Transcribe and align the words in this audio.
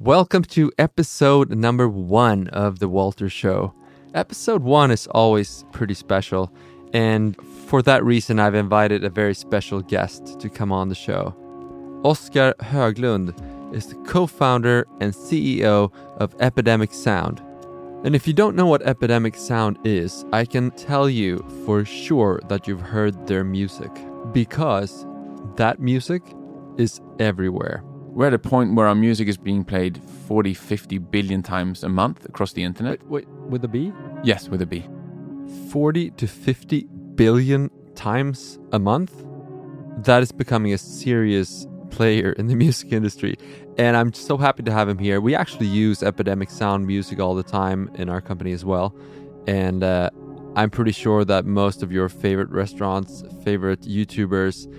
Welcome 0.00 0.42
to 0.48 0.70
episode 0.76 1.56
number 1.56 1.88
one 1.88 2.48
of 2.48 2.80
The 2.80 2.88
Walter 2.88 3.30
Show. 3.30 3.74
Episode 4.12 4.62
one 4.62 4.90
is 4.90 5.06
always 5.06 5.64
pretty 5.72 5.94
special, 5.94 6.52
and 6.92 7.34
for 7.66 7.80
that 7.80 8.04
reason, 8.04 8.38
I've 8.38 8.54
invited 8.54 9.04
a 9.04 9.08
very 9.08 9.34
special 9.34 9.80
guest 9.80 10.38
to 10.38 10.50
come 10.50 10.70
on 10.70 10.90
the 10.90 10.94
show. 10.94 11.34
Oscar 12.04 12.52
Höglund 12.60 13.74
is 13.74 13.86
the 13.86 13.94
co 14.06 14.26
founder 14.26 14.86
and 15.00 15.14
CEO 15.14 15.90
of 16.18 16.34
Epidemic 16.40 16.92
Sound. 16.92 17.42
And 18.04 18.14
if 18.14 18.26
you 18.26 18.34
don't 18.34 18.54
know 18.54 18.66
what 18.66 18.82
Epidemic 18.82 19.34
Sound 19.34 19.78
is, 19.82 20.26
I 20.30 20.44
can 20.44 20.72
tell 20.72 21.08
you 21.08 21.38
for 21.64 21.86
sure 21.86 22.42
that 22.48 22.68
you've 22.68 22.82
heard 22.82 23.26
their 23.26 23.44
music 23.44 23.90
because 24.34 25.06
that 25.56 25.80
music 25.80 26.22
is 26.76 27.00
everywhere. 27.18 27.82
We're 28.16 28.28
at 28.28 28.32
a 28.32 28.38
point 28.38 28.74
where 28.74 28.86
our 28.86 28.94
music 28.94 29.28
is 29.28 29.36
being 29.36 29.62
played 29.62 30.00
40, 30.26 30.54
50 30.54 30.96
billion 30.96 31.42
times 31.42 31.84
a 31.84 31.90
month 31.90 32.24
across 32.24 32.54
the 32.54 32.62
internet. 32.62 33.06
Wait, 33.06 33.28
wait 33.28 33.50
with 33.50 33.64
a 33.64 33.68
B? 33.68 33.92
Yes, 34.24 34.48
with 34.48 34.62
a 34.62 34.66
B. 34.66 34.86
40 35.70 36.12
to 36.12 36.26
50 36.26 36.86
billion 37.14 37.70
times 37.94 38.58
a 38.72 38.78
month? 38.78 39.12
That 39.98 40.22
is 40.22 40.32
becoming 40.32 40.72
a 40.72 40.78
serious 40.78 41.66
player 41.90 42.32
in 42.32 42.46
the 42.46 42.54
music 42.64 42.90
industry. 42.90 43.36
And 43.76 43.98
I'm 43.98 44.14
so 44.14 44.38
happy 44.38 44.62
to 44.62 44.72
have 44.72 44.88
him 44.88 44.96
here. 44.96 45.20
We 45.20 45.34
actually 45.34 45.66
use 45.66 46.02
Epidemic 46.02 46.48
Sound 46.48 46.86
music 46.86 47.20
all 47.20 47.34
the 47.34 47.42
time 47.42 47.90
in 47.96 48.08
our 48.08 48.22
company 48.22 48.52
as 48.52 48.64
well. 48.64 48.96
And 49.46 49.84
uh, 49.84 50.08
I'm 50.56 50.70
pretty 50.70 50.92
sure 50.92 51.26
that 51.26 51.44
most 51.44 51.82
of 51.82 51.92
your 51.92 52.08
favorite 52.08 52.48
restaurants, 52.48 53.24
favorite 53.44 53.82
YouTubers, 53.82 54.72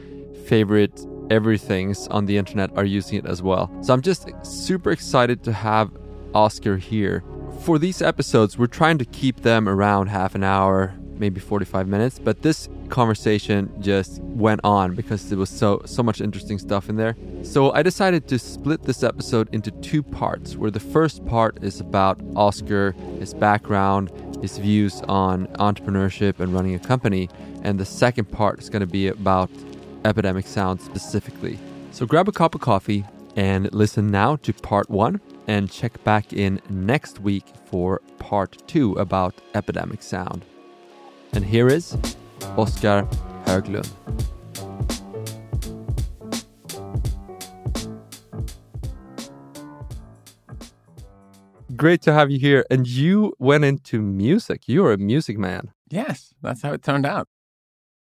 favorite 0.48 1.06
everything's 1.30 2.08
on 2.08 2.26
the 2.26 2.38
internet 2.38 2.76
are 2.78 2.86
using 2.86 3.18
it 3.18 3.26
as 3.26 3.42
well. 3.42 3.72
So 3.82 3.94
I'm 3.94 4.02
just 4.02 4.28
super 4.44 4.92
excited 4.92 5.44
to 5.44 5.54
have 5.54 5.92
Oscar 6.34 6.78
here. 6.78 7.24
For 7.62 7.80
these 7.80 8.02
episodes, 8.02 8.58
we're 8.58 8.68
trying 8.68 8.98
to 9.00 9.06
keep 9.06 9.42
them 9.42 9.68
around 9.68 10.08
half 10.08 10.36
an 10.36 10.44
hour, 10.44 10.94
maybe 11.18 11.40
45 11.40 11.88
minutes, 11.88 12.20
but 12.20 12.42
this 12.44 12.70
conversation 12.90 13.74
just 13.82 14.22
went 14.22 14.62
on 14.64 14.96
because 14.96 15.30
there 15.30 15.38
was 15.38 15.50
so 15.50 15.82
so 15.86 16.02
much 16.04 16.22
interesting 16.22 16.60
stuff 16.60 16.90
in 16.90 16.96
there. 16.96 17.16
So 17.42 17.72
I 17.72 17.82
decided 17.84 18.28
to 18.30 18.40
split 18.40 18.84
this 18.84 19.04
episode 19.04 19.50
into 19.54 19.72
two 19.72 20.04
parts, 20.04 20.56
where 20.56 20.72
the 20.72 20.80
first 20.80 21.26
part 21.26 21.64
is 21.64 21.80
about 21.80 22.22
Oscar, 22.36 22.92
his 23.20 23.34
background, 23.34 24.12
his 24.42 24.58
views 24.58 25.02
on 25.08 25.48
entrepreneurship 25.60 26.40
and 26.40 26.54
running 26.54 26.76
a 26.76 26.80
company, 26.80 27.30
and 27.64 27.80
the 27.80 27.86
second 27.86 28.26
part 28.32 28.60
is 28.60 28.70
going 28.70 28.82
to 28.82 28.88
be 28.88 29.08
about 29.08 29.50
Epidemic 30.08 30.48
Sound 30.48 30.82
specifically. 30.82 31.60
So 31.92 32.06
grab 32.06 32.28
a 32.30 32.32
cup 32.32 32.56
of 32.56 32.62
coffee 32.62 33.06
and 33.36 33.72
listen 33.74 34.08
now 34.08 34.38
to 34.38 34.54
part 34.54 34.90
1 34.90 35.20
and 35.48 35.70
check 35.70 36.04
back 36.04 36.32
in 36.32 36.62
next 36.70 37.20
week 37.20 37.44
for 37.66 38.02
part 38.18 38.58
2 38.68 38.94
about 38.94 39.36
Epidemic 39.54 40.02
Sound. 40.02 40.46
And 41.34 41.44
here 41.44 41.68
is 41.68 41.98
Oscar 42.58 43.08
Höglund. 43.46 43.92
Great 51.76 52.02
to 52.02 52.14
have 52.14 52.32
you 52.32 52.40
here. 52.40 52.66
And 52.72 52.88
you 52.88 53.34
went 53.40 53.66
into 53.66 54.02
music. 54.02 54.64
You're 54.68 54.94
a 54.94 54.98
music 54.98 55.38
man. 55.38 55.74
Yes, 55.90 56.34
that's 56.42 56.64
how 56.64 56.74
it 56.74 56.82
turned 56.82 57.06
out. 57.06 57.28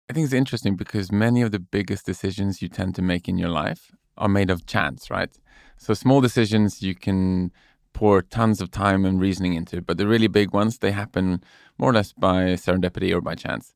I 0.10 0.14
think 0.14 0.24
it's 0.24 0.34
interesting 0.34 0.78
because 0.78 1.12
many 1.12 1.42
of 1.42 1.52
the 1.52 1.60
biggest 1.60 2.06
decisions 2.06 2.62
you 2.62 2.70
tend 2.70 2.96
to 2.96 3.02
make 3.02 3.28
in 3.28 3.38
your 3.38 3.50
life 3.50 3.92
are 4.18 4.30
made 4.30 4.50
of 4.50 4.66
chance, 4.66 5.12
right? 5.12 5.30
So 5.78 5.94
small 5.94 6.22
decisions 6.22 6.82
you 6.82 6.96
can 6.96 7.52
pour 7.92 8.22
tons 8.22 8.62
of 8.62 8.72
time 8.72 9.04
and 9.04 9.20
reasoning 9.20 9.54
into, 9.54 9.82
but 9.82 9.98
the 9.98 10.08
really 10.08 10.28
big 10.28 10.54
ones 10.54 10.78
they 10.78 10.92
happen 10.92 11.44
more 11.78 11.90
or 11.90 11.94
less 11.94 12.14
by 12.14 12.54
serendipity 12.54 13.14
or 13.14 13.20
by 13.20 13.36
chance. 13.36 13.74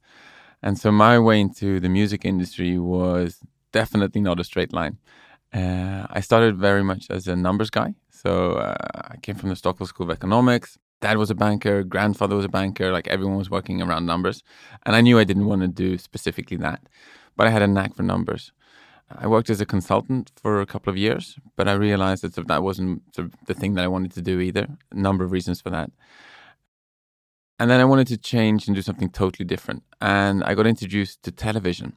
And 0.63 0.79
so 0.79 0.89
my 0.91 1.19
way 1.19 1.41
into 1.41 1.81
the 1.81 1.89
music 1.89 2.23
industry 2.23 2.77
was 2.77 3.39
definitely 3.73 4.21
not 4.21 4.39
a 4.39 4.45
straight 4.45 4.71
line. 4.71 4.99
Uh, 5.53 6.07
I 6.09 6.21
started 6.21 6.55
very 6.55 6.83
much 6.83 7.07
as 7.09 7.27
a 7.27 7.35
numbers 7.35 7.69
guy. 7.69 7.95
So 8.09 8.53
uh, 8.53 8.75
I 8.93 9.17
came 9.17 9.35
from 9.35 9.49
the 9.49 9.55
Stockholm 9.57 9.87
School 9.87 10.05
of 10.05 10.11
Economics. 10.11 10.77
Dad 11.01 11.17
was 11.17 11.29
a 11.29 11.35
banker, 11.35 11.83
grandfather 11.83 12.35
was 12.35 12.45
a 12.45 12.49
banker, 12.49 12.91
like 12.91 13.07
everyone 13.07 13.37
was 13.37 13.49
working 13.49 13.81
around 13.81 14.05
numbers. 14.05 14.43
And 14.85 14.95
I 14.95 15.01
knew 15.01 15.19
I 15.19 15.23
didn't 15.23 15.47
want 15.47 15.61
to 15.61 15.67
do 15.67 15.97
specifically 15.97 16.57
that, 16.57 16.81
but 17.35 17.47
I 17.47 17.49
had 17.49 17.63
a 17.63 17.67
knack 17.67 17.95
for 17.95 18.03
numbers. 18.03 18.51
I 19.17 19.27
worked 19.27 19.49
as 19.49 19.59
a 19.59 19.65
consultant 19.65 20.31
for 20.35 20.61
a 20.61 20.65
couple 20.65 20.91
of 20.91 20.97
years, 20.97 21.37
but 21.55 21.67
I 21.67 21.73
realized 21.73 22.23
that 22.23 22.47
that 22.47 22.63
wasn't 22.63 23.01
the 23.13 23.53
thing 23.53 23.73
that 23.73 23.83
I 23.83 23.87
wanted 23.87 24.11
to 24.13 24.21
do 24.21 24.39
either. 24.39 24.67
A 24.91 24.95
number 24.95 25.23
of 25.23 25.31
reasons 25.31 25.59
for 25.59 25.69
that. 25.71 25.91
And 27.59 27.69
then 27.69 27.79
I 27.79 27.85
wanted 27.85 28.07
to 28.07 28.17
change 28.17 28.67
and 28.67 28.75
do 28.75 28.81
something 28.81 29.09
totally 29.09 29.45
different. 29.45 29.83
And 29.99 30.43
I 30.43 30.55
got 30.55 30.65
introduced 30.65 31.23
to 31.23 31.31
television. 31.31 31.93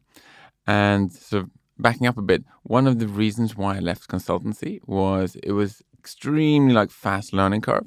And 0.66 1.12
so, 1.12 1.46
backing 1.78 2.06
up 2.06 2.18
a 2.18 2.22
bit, 2.22 2.44
one 2.62 2.86
of 2.86 2.98
the 2.98 3.08
reasons 3.08 3.56
why 3.56 3.76
I 3.76 3.80
left 3.80 4.08
consultancy 4.08 4.80
was 4.86 5.36
it 5.36 5.52
was 5.52 5.82
extremely 5.98 6.74
like 6.74 6.90
fast 6.90 7.32
learning 7.32 7.62
curve. 7.62 7.86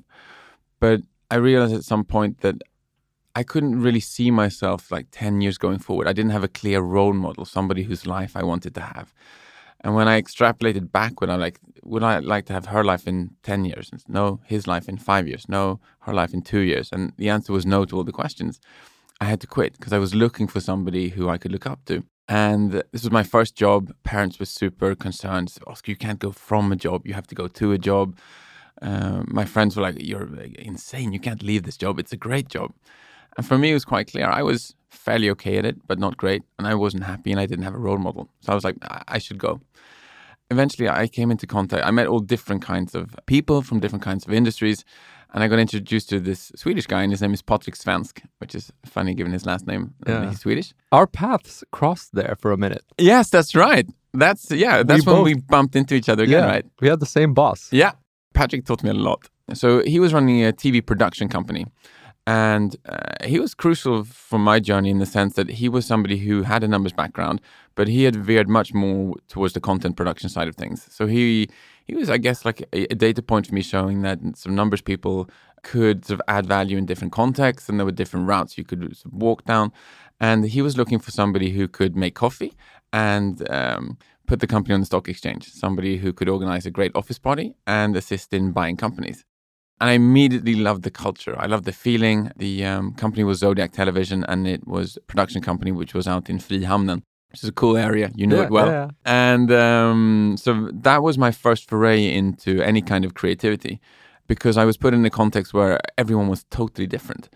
But 0.79 1.01
I 1.29 1.35
realized 1.35 1.73
at 1.73 1.83
some 1.83 2.03
point 2.03 2.41
that 2.41 2.61
I 3.35 3.43
couldn't 3.43 3.81
really 3.81 3.99
see 3.99 4.31
myself 4.31 4.91
like 4.91 5.07
10 5.11 5.41
years 5.41 5.57
going 5.57 5.79
forward. 5.79 6.07
I 6.07 6.13
didn't 6.13 6.31
have 6.31 6.43
a 6.43 6.47
clear 6.47 6.81
role 6.81 7.13
model, 7.13 7.45
somebody 7.45 7.83
whose 7.83 8.07
life 8.07 8.35
I 8.35 8.43
wanted 8.43 8.73
to 8.75 8.81
have. 8.81 9.13
And 9.81 9.93
when 9.93 10.07
I 10.07 10.19
extrapolated 10.19 10.91
back, 10.91 11.21
when 11.21 11.29
I 11.29 11.35
like, 11.35 11.59
would 11.83 12.03
I 12.03 12.19
like 12.19 12.45
to 12.47 12.53
have 12.53 12.65
her 12.67 12.83
life 12.83 13.07
in 13.07 13.35
10 13.43 13.65
years? 13.65 13.91
No, 14.07 14.39
his 14.45 14.65
life 14.65 14.89
in 14.89 14.97
five 14.97 15.27
years. 15.27 15.45
No, 15.47 15.79
her 16.01 16.13
life 16.13 16.33
in 16.33 16.41
two 16.41 16.61
years. 16.61 16.89
And 16.91 17.13
the 17.17 17.29
answer 17.29 17.53
was 17.53 17.65
no 17.65 17.85
to 17.85 17.97
all 17.97 18.03
the 18.03 18.11
questions. 18.11 18.59
I 19.21 19.25
had 19.25 19.39
to 19.41 19.47
quit 19.47 19.73
because 19.73 19.93
I 19.93 19.99
was 19.99 20.15
looking 20.15 20.47
for 20.47 20.59
somebody 20.59 21.09
who 21.09 21.29
I 21.29 21.37
could 21.37 21.51
look 21.51 21.67
up 21.67 21.85
to. 21.85 22.03
And 22.27 22.71
this 22.91 23.03
was 23.03 23.11
my 23.11 23.23
first 23.23 23.55
job. 23.55 23.93
Parents 24.03 24.39
were 24.39 24.45
super 24.45 24.95
concerned. 24.95 25.53
Oscar, 25.65 25.91
you 25.91 25.95
can't 25.95 26.19
go 26.19 26.31
from 26.31 26.71
a 26.71 26.75
job. 26.75 27.05
You 27.05 27.13
have 27.13 27.27
to 27.27 27.35
go 27.35 27.47
to 27.47 27.71
a 27.71 27.77
job. 27.77 28.17
Uh, 28.81 29.23
my 29.27 29.45
friends 29.45 29.75
were 29.75 29.83
like, 29.83 29.95
You're 29.99 30.27
insane. 30.59 31.13
You 31.13 31.19
can't 31.19 31.43
leave 31.43 31.63
this 31.63 31.77
job. 31.77 31.99
It's 31.99 32.13
a 32.13 32.17
great 32.17 32.47
job. 32.49 32.73
And 33.37 33.45
for 33.45 33.57
me, 33.57 33.71
it 33.71 33.73
was 33.73 33.85
quite 33.85 34.11
clear. 34.11 34.27
I 34.27 34.41
was 34.41 34.75
fairly 34.89 35.29
okay 35.31 35.57
at 35.57 35.65
it, 35.65 35.87
but 35.87 35.99
not 35.99 36.17
great. 36.17 36.43
And 36.57 36.67
I 36.67 36.75
wasn't 36.75 37.03
happy 37.03 37.31
and 37.31 37.39
I 37.39 37.45
didn't 37.45 37.63
have 37.63 37.75
a 37.75 37.79
role 37.79 37.97
model. 37.97 38.29
So 38.41 38.51
I 38.51 38.55
was 38.55 38.63
like, 38.63 38.77
I, 38.83 39.03
I 39.07 39.17
should 39.19 39.37
go. 39.37 39.61
Eventually, 40.49 40.89
I 40.89 41.07
came 41.07 41.29
into 41.29 41.45
contact. 41.45 41.85
I 41.85 41.91
met 41.91 42.07
all 42.07 42.19
different 42.19 42.61
kinds 42.61 42.95
of 42.95 43.15
people 43.25 43.61
from 43.61 43.79
different 43.79 44.03
kinds 44.03 44.25
of 44.25 44.33
industries. 44.33 44.85
And 45.33 45.43
I 45.43 45.49
got 45.49 45.59
introduced 45.59 46.09
to 46.09 46.21
this 46.21 46.53
Swedish 46.55 46.87
guy, 46.87 47.03
and 47.03 47.11
his 47.11 47.21
name 47.21 47.33
is 47.33 47.41
Patrik 47.41 47.77
Svensk, 47.77 48.21
which 48.37 48.55
is 48.55 48.71
funny 48.85 49.13
given 49.13 49.33
his 49.33 49.45
last 49.45 49.67
name. 49.67 49.93
Yeah. 50.07 50.29
He's 50.29 50.39
Swedish. 50.39 50.73
Our 50.93 51.05
paths 51.05 51.65
crossed 51.71 52.15
there 52.15 52.37
for 52.39 52.53
a 52.53 52.57
minute. 52.57 52.85
Yes, 52.97 53.29
that's 53.29 53.53
right. 53.53 53.85
That's 54.13 54.49
yeah. 54.51 54.83
That's 54.83 55.05
we 55.05 55.11
when 55.11 55.19
both, 55.19 55.25
we 55.25 55.33
bumped 55.35 55.75
into 55.75 55.95
each 55.95 56.07
other 56.07 56.23
again, 56.23 56.43
yeah, 56.43 56.49
right? 56.49 56.65
We 56.79 56.87
had 56.87 57.01
the 57.01 57.05
same 57.05 57.33
boss. 57.33 57.67
Yeah, 57.73 57.91
Patrik 58.37 58.65
taught 58.65 58.83
me 58.83 58.91
a 58.91 58.93
lot. 58.93 59.29
So 59.53 59.81
he 59.83 59.99
was 59.99 60.13
running 60.13 60.45
a 60.45 60.53
TV 60.53 60.85
production 60.85 61.27
company, 61.27 61.65
and 62.27 62.75
uh, 62.85 63.25
he 63.25 63.39
was 63.39 63.55
crucial 63.55 64.03
for 64.03 64.37
my 64.37 64.59
journey 64.59 64.89
in 64.89 64.99
the 64.99 65.05
sense 65.05 65.33
that 65.35 65.49
he 65.49 65.69
was 65.69 65.85
somebody 65.85 66.17
who 66.17 66.43
had 66.43 66.63
a 66.63 66.67
numbers 66.67 66.93
background, 66.93 67.41
but 67.75 67.87
he 67.87 68.03
had 68.03 68.15
veered 68.15 68.49
much 68.49 68.73
more 68.73 69.15
towards 69.27 69.53
the 69.53 69.61
content 69.61 69.95
production 69.95 70.29
side 70.29 70.47
of 70.47 70.55
things. 70.55 70.87
So 70.91 71.07
he 71.07 71.49
he 71.85 71.95
was, 71.95 72.09
I 72.09 72.17
guess, 72.17 72.43
like 72.43 72.61
a, 72.73 72.83
a 72.91 72.95
data 72.95 73.21
point 73.21 73.47
for 73.47 73.55
me 73.55 73.61
showing 73.61 74.01
that 74.01 74.19
some 74.35 74.53
numbers 74.53 74.81
people 74.81 75.29
could 75.63 76.05
sort 76.05 76.19
of 76.19 76.23
add 76.27 76.45
value 76.45 76.77
in 76.77 76.85
different 76.85 77.13
contexts, 77.13 77.69
and 77.69 77.79
there 77.79 77.85
were 77.85 77.91
different 77.91 78.27
routes 78.27 78.57
you 78.57 78.65
could 78.65 78.93
walk 79.11 79.45
down. 79.45 79.71
And 80.19 80.45
he 80.45 80.61
was 80.61 80.77
looking 80.77 80.99
for 80.99 81.11
somebody 81.11 81.51
who 81.51 81.67
could 81.67 81.95
make 81.95 82.15
coffee 82.15 82.53
and 82.91 83.47
um, 83.51 83.97
put 84.27 84.39
the 84.39 84.47
company 84.47 84.73
on 84.73 84.81
the 84.81 84.85
stock 84.85 85.07
exchange, 85.09 85.51
somebody 85.51 85.97
who 85.97 86.13
could 86.13 86.29
organize 86.29 86.65
a 86.65 86.71
great 86.71 86.91
office 86.93 87.17
party 87.17 87.55
and 87.65 87.95
assist 87.95 88.33
in 88.33 88.51
buying 88.51 88.77
companies. 88.77 89.23
And 89.79 89.89
I 89.89 89.93
immediately 89.93 90.55
loved 90.55 90.83
the 90.83 90.91
culture. 90.91 91.35
I 91.37 91.45
loved 91.45 91.65
the 91.65 91.71
feeling. 91.71 92.31
The 92.35 92.65
um, 92.65 92.93
company 92.93 93.23
was 93.23 93.39
Zodiac 93.39 93.71
Television, 93.71 94.23
and 94.27 94.47
it 94.47 94.67
was 94.67 94.97
a 94.97 95.01
production 95.01 95.41
company 95.41 95.71
which 95.71 95.93
was 95.93 96.07
out 96.07 96.29
in 96.29 96.39
Frihamnen, 96.39 97.03
which 97.31 97.43
is 97.43 97.49
a 97.49 97.53
cool 97.53 97.77
area. 97.77 98.11
You 98.15 98.27
know 98.27 98.37
yeah, 98.37 98.43
it 98.43 98.49
well. 98.49 98.67
Yeah. 98.67 98.89
And 99.05 99.51
um, 99.51 100.35
so 100.37 100.69
that 100.73 101.03
was 101.03 101.17
my 101.17 101.31
first 101.31 101.69
foray 101.69 102.11
into 102.11 102.61
any 102.61 102.81
kind 102.81 103.05
of 103.05 103.13
creativity 103.13 103.79
because 104.27 104.57
I 104.57 104.65
was 104.65 104.77
put 104.77 104.93
in 104.93 105.05
a 105.05 105.09
context 105.09 105.53
where 105.53 105.79
everyone 105.97 106.27
was 106.27 106.43
totally 106.49 106.87
different. 106.87 107.29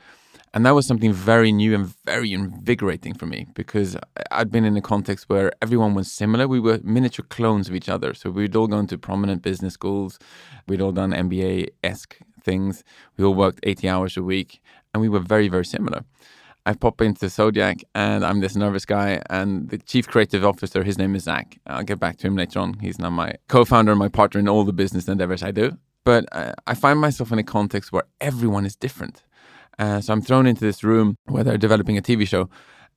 And 0.53 0.65
that 0.65 0.75
was 0.75 0.86
something 0.86 1.13
very 1.13 1.51
new 1.53 1.74
and 1.74 1.94
very 2.06 2.33
invigorating 2.33 3.13
for 3.13 3.25
me 3.25 3.48
because 3.53 3.95
I'd 4.31 4.51
been 4.51 4.65
in 4.65 4.75
a 4.75 4.81
context 4.81 5.30
where 5.30 5.53
everyone 5.62 5.94
was 5.94 6.12
similar. 6.12 6.45
We 6.48 6.59
were 6.59 6.80
miniature 6.83 7.25
clones 7.30 7.69
of 7.69 7.75
each 7.75 7.88
other. 7.88 8.13
So 8.13 8.30
we'd 8.30 8.56
all 8.56 8.68
gone 8.68 8.88
to 8.88 8.98
prominent 8.98 9.44
business 9.44 9.74
schools, 9.74 10.19
we'd 10.68 10.81
all 10.81 10.92
done 10.92 11.12
MBA 11.12 11.69
esque 11.83 12.18
things, 12.44 12.83
we 13.18 13.24
all 13.24 13.33
worked 13.33 13.59
80 13.63 13.88
hours 13.88 14.18
a 14.18 14.24
week, 14.24 14.62
and 14.94 15.00
we 15.00 15.07
were 15.07 15.19
very, 15.19 15.48
very 15.48 15.65
similar. 15.65 16.03
I 16.65 16.74
pop 16.74 17.01
into 17.01 17.27
Zodiac 17.30 17.83
and 17.95 18.24
I'm 18.24 18.39
this 18.39 18.56
nervous 18.56 18.86
guy. 18.86 19.21
And 19.30 19.69
the 19.69 19.77
chief 19.77 20.07
creative 20.07 20.45
officer, 20.45 20.83
his 20.83 20.98
name 20.98 21.15
is 21.15 21.24
Zach. 21.24 21.57
I'll 21.65 21.83
get 21.83 22.00
back 22.00 22.18
to 22.18 22.27
him 22.27 22.36
later 22.36 22.59
on. 22.59 22.75
He's 22.80 23.00
now 23.00 23.09
my 23.09 23.36
co 23.48 23.65
founder 23.65 23.92
and 23.92 24.00
my 24.00 24.09
partner 24.09 24.39
in 24.39 24.48
all 24.48 24.63
the 24.63 24.74
business 24.74 25.07
endeavors 25.07 25.44
I 25.44 25.51
do. 25.51 25.77
but 26.03 26.25
uh, 26.31 26.53
I 26.68 26.74
find 26.74 27.00
myself 27.00 27.31
in 27.31 27.39
a 27.39 27.44
context 27.44 27.92
where 27.92 28.03
everyone 28.19 28.65
is 28.65 28.75
different. 28.75 29.24
Uh, 29.80 30.02
so 30.02 30.14
I'm 30.14 30.22
thrown 30.22 30.46
into 30.46 30.62
this 30.62 30.84
room 30.84 31.18
where 31.26 31.44
they're 31.44 31.58
developing 31.58 31.98
a 31.98 32.02
TV 32.02 32.28
show, 32.28 32.50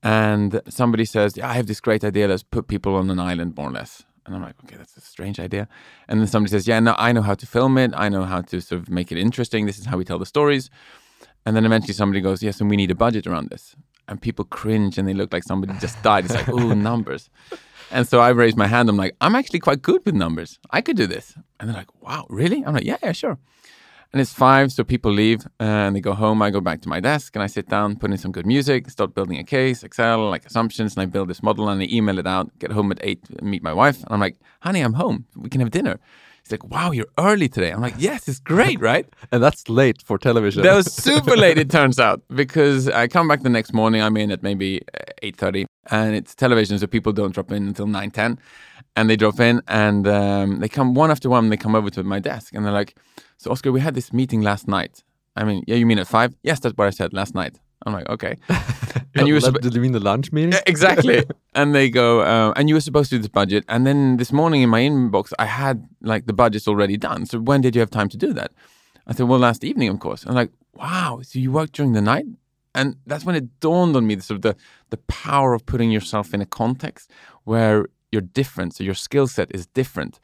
and 0.02 0.60
somebody 0.68 1.04
says, 1.04 1.36
"Yeah, 1.36 1.48
I 1.48 1.54
have 1.54 1.66
this 1.66 1.80
great 1.80 2.04
idea. 2.04 2.28
Let's 2.28 2.42
put 2.42 2.68
people 2.68 2.94
on 2.96 3.10
an 3.10 3.18
island, 3.18 3.56
more 3.56 3.68
or 3.68 3.72
less." 3.72 4.04
And 4.26 4.34
I'm 4.34 4.42
like, 4.42 4.56
"Okay, 4.64 4.76
that's 4.76 4.96
a 4.96 5.00
strange 5.00 5.38
idea." 5.40 5.68
And 6.08 6.20
then 6.20 6.26
somebody 6.26 6.50
says, 6.50 6.66
"Yeah, 6.66 6.80
no, 6.80 6.94
I 6.98 7.12
know 7.12 7.22
how 7.22 7.34
to 7.34 7.46
film 7.46 7.78
it. 7.78 7.92
I 7.94 8.08
know 8.08 8.24
how 8.24 8.42
to 8.42 8.60
sort 8.60 8.80
of 8.82 8.88
make 8.90 9.12
it 9.12 9.18
interesting. 9.18 9.66
This 9.66 9.78
is 9.78 9.86
how 9.86 9.96
we 9.96 10.04
tell 10.04 10.18
the 10.18 10.26
stories." 10.26 10.70
And 11.46 11.54
then 11.54 11.64
eventually 11.64 11.94
somebody 11.94 12.20
goes, 12.20 12.42
"Yes, 12.42 12.60
and 12.60 12.70
we 12.70 12.76
need 12.76 12.90
a 12.90 12.94
budget 12.94 13.26
around 13.26 13.50
this." 13.50 13.76
And 14.06 14.20
people 14.20 14.44
cringe 14.44 14.98
and 14.98 15.08
they 15.08 15.14
look 15.14 15.32
like 15.32 15.44
somebody 15.44 15.72
just 15.80 16.02
died. 16.02 16.24
It's 16.26 16.34
like, 16.34 16.48
"Ooh, 16.48 16.74
numbers." 16.90 17.30
And 17.90 18.08
so 18.08 18.20
I 18.20 18.30
raised 18.30 18.56
my 18.56 18.66
hand. 18.66 18.88
I'm 18.88 18.96
like, 18.96 19.14
I'm 19.20 19.34
actually 19.34 19.60
quite 19.60 19.82
good 19.82 20.04
with 20.04 20.14
numbers. 20.14 20.58
I 20.70 20.80
could 20.80 20.96
do 20.96 21.06
this. 21.06 21.34
And 21.60 21.68
they're 21.68 21.76
like, 21.76 22.02
wow, 22.02 22.26
really? 22.28 22.64
I'm 22.64 22.74
like, 22.74 22.84
yeah, 22.84 22.96
yeah, 23.02 23.12
sure. 23.12 23.38
And 24.14 24.20
it's 24.20 24.32
five, 24.32 24.70
so 24.70 24.84
people 24.84 25.10
leave 25.10 25.44
uh, 25.58 25.64
and 25.64 25.96
they 25.96 26.00
go 26.00 26.14
home. 26.14 26.40
I 26.40 26.50
go 26.50 26.60
back 26.60 26.80
to 26.82 26.88
my 26.88 27.00
desk 27.00 27.34
and 27.34 27.42
I 27.42 27.48
sit 27.48 27.68
down, 27.68 27.96
put 27.96 28.12
in 28.12 28.16
some 28.16 28.30
good 28.30 28.46
music, 28.46 28.88
start 28.88 29.12
building 29.12 29.38
a 29.38 29.42
case, 29.42 29.82
Excel, 29.82 30.30
like 30.30 30.46
assumptions, 30.46 30.94
and 30.94 31.02
I 31.02 31.06
build 31.06 31.26
this 31.26 31.42
model 31.42 31.68
and 31.68 31.82
I 31.82 31.88
email 31.90 32.20
it 32.20 32.26
out, 32.28 32.56
get 32.60 32.70
home 32.70 32.92
at 32.92 33.00
eight, 33.02 33.42
meet 33.42 33.60
my 33.64 33.72
wife. 33.72 33.96
And 34.04 34.10
I'm 34.10 34.20
like, 34.20 34.36
honey, 34.60 34.82
I'm 34.82 34.92
home. 34.92 35.24
We 35.34 35.50
can 35.50 35.60
have 35.60 35.72
dinner. 35.72 35.98
He's 36.44 36.52
like, 36.52 36.62
wow, 36.70 36.92
you're 36.92 37.08
early 37.18 37.48
today. 37.48 37.72
I'm 37.72 37.80
like, 37.80 37.96
yes, 37.98 38.28
it's 38.28 38.38
great, 38.38 38.78
right? 38.90 39.04
and 39.32 39.42
that's 39.42 39.68
late 39.68 40.00
for 40.00 40.16
television. 40.16 40.62
that 40.62 40.76
was 40.76 40.92
super 41.08 41.36
late, 41.36 41.58
it 41.58 41.68
turns 41.68 41.98
out, 41.98 42.22
because 42.32 42.88
I 42.88 43.08
come 43.08 43.26
back 43.26 43.42
the 43.42 43.48
next 43.48 43.72
morning. 43.72 44.00
I'm 44.00 44.16
in 44.16 44.30
at 44.30 44.44
maybe 44.44 44.82
8.30 45.24 45.64
and 45.90 46.14
it's 46.14 46.36
television, 46.36 46.78
so 46.78 46.86
people 46.86 47.12
don't 47.12 47.34
drop 47.34 47.50
in 47.50 47.66
until 47.66 47.88
nine 47.88 48.12
ten, 48.12 48.38
And 48.94 49.10
they 49.10 49.16
drop 49.16 49.40
in 49.40 49.60
and 49.66 50.06
um, 50.06 50.60
they 50.60 50.68
come 50.68 50.94
one 50.94 51.10
after 51.10 51.28
one, 51.28 51.48
they 51.48 51.56
come 51.56 51.74
over 51.74 51.90
to 51.90 52.04
my 52.04 52.20
desk 52.20 52.54
and 52.54 52.64
they're 52.64 52.72
like, 52.72 52.94
so 53.44 53.50
Oscar, 53.50 53.70
we 53.70 53.80
had 53.80 53.94
this 53.94 54.10
meeting 54.10 54.40
last 54.40 54.66
night. 54.66 55.02
I 55.36 55.44
mean, 55.44 55.64
yeah, 55.66 55.76
you 55.76 55.84
mean 55.84 55.98
at 55.98 56.06
five? 56.06 56.34
Yes, 56.42 56.60
that's 56.60 56.74
what 56.78 56.86
I 56.86 56.90
said 56.90 57.12
last 57.12 57.34
night. 57.34 57.60
I'm 57.84 57.92
like, 57.92 58.08
okay. 58.08 58.38
and 59.14 59.28
you 59.28 59.34
were 59.34 59.40
sub- 59.40 59.60
did 59.60 59.74
you 59.74 59.82
mean 59.82 59.92
the 59.92 60.00
lunch 60.00 60.32
meeting? 60.32 60.52
Yeah, 60.52 60.62
exactly. 60.66 61.24
and 61.54 61.74
they 61.74 61.90
go, 61.90 62.20
uh, 62.20 62.54
and 62.56 62.70
you 62.70 62.74
were 62.74 62.80
supposed 62.80 63.10
to 63.10 63.16
do 63.16 63.20
this 63.20 63.28
budget. 63.28 63.64
And 63.68 63.86
then 63.86 64.16
this 64.16 64.32
morning 64.32 64.62
in 64.62 64.70
my 64.70 64.80
inbox, 64.80 65.34
I 65.38 65.44
had 65.44 65.86
like 66.00 66.24
the 66.24 66.32
budget's 66.32 66.66
already 66.66 66.96
done. 66.96 67.26
So 67.26 67.38
when 67.38 67.60
did 67.60 67.74
you 67.74 67.80
have 67.80 67.90
time 67.90 68.08
to 68.08 68.16
do 68.16 68.32
that? 68.32 68.52
I 69.06 69.12
said, 69.12 69.28
well, 69.28 69.38
last 69.38 69.62
evening, 69.62 69.90
of 69.90 70.00
course. 70.00 70.24
I'm 70.24 70.34
like, 70.34 70.50
wow. 70.72 71.20
So 71.22 71.38
you 71.38 71.52
worked 71.52 71.74
during 71.74 71.92
the 71.92 72.00
night? 72.00 72.24
And 72.74 72.96
that's 73.06 73.26
when 73.26 73.36
it 73.36 73.60
dawned 73.60 73.94
on 73.96 74.06
me, 74.06 74.14
the 74.14 74.22
sort 74.22 74.36
of 74.36 74.42
the 74.42 74.56
the 74.88 74.96
power 74.96 75.52
of 75.52 75.66
putting 75.66 75.90
yourself 75.90 76.32
in 76.32 76.40
a 76.40 76.46
context 76.46 77.10
where 77.44 77.86
you're 78.10 78.22
different, 78.22 78.74
so 78.74 78.82
your 78.82 78.94
skill 78.94 79.26
set 79.26 79.54
is 79.54 79.66
different. 79.66 80.18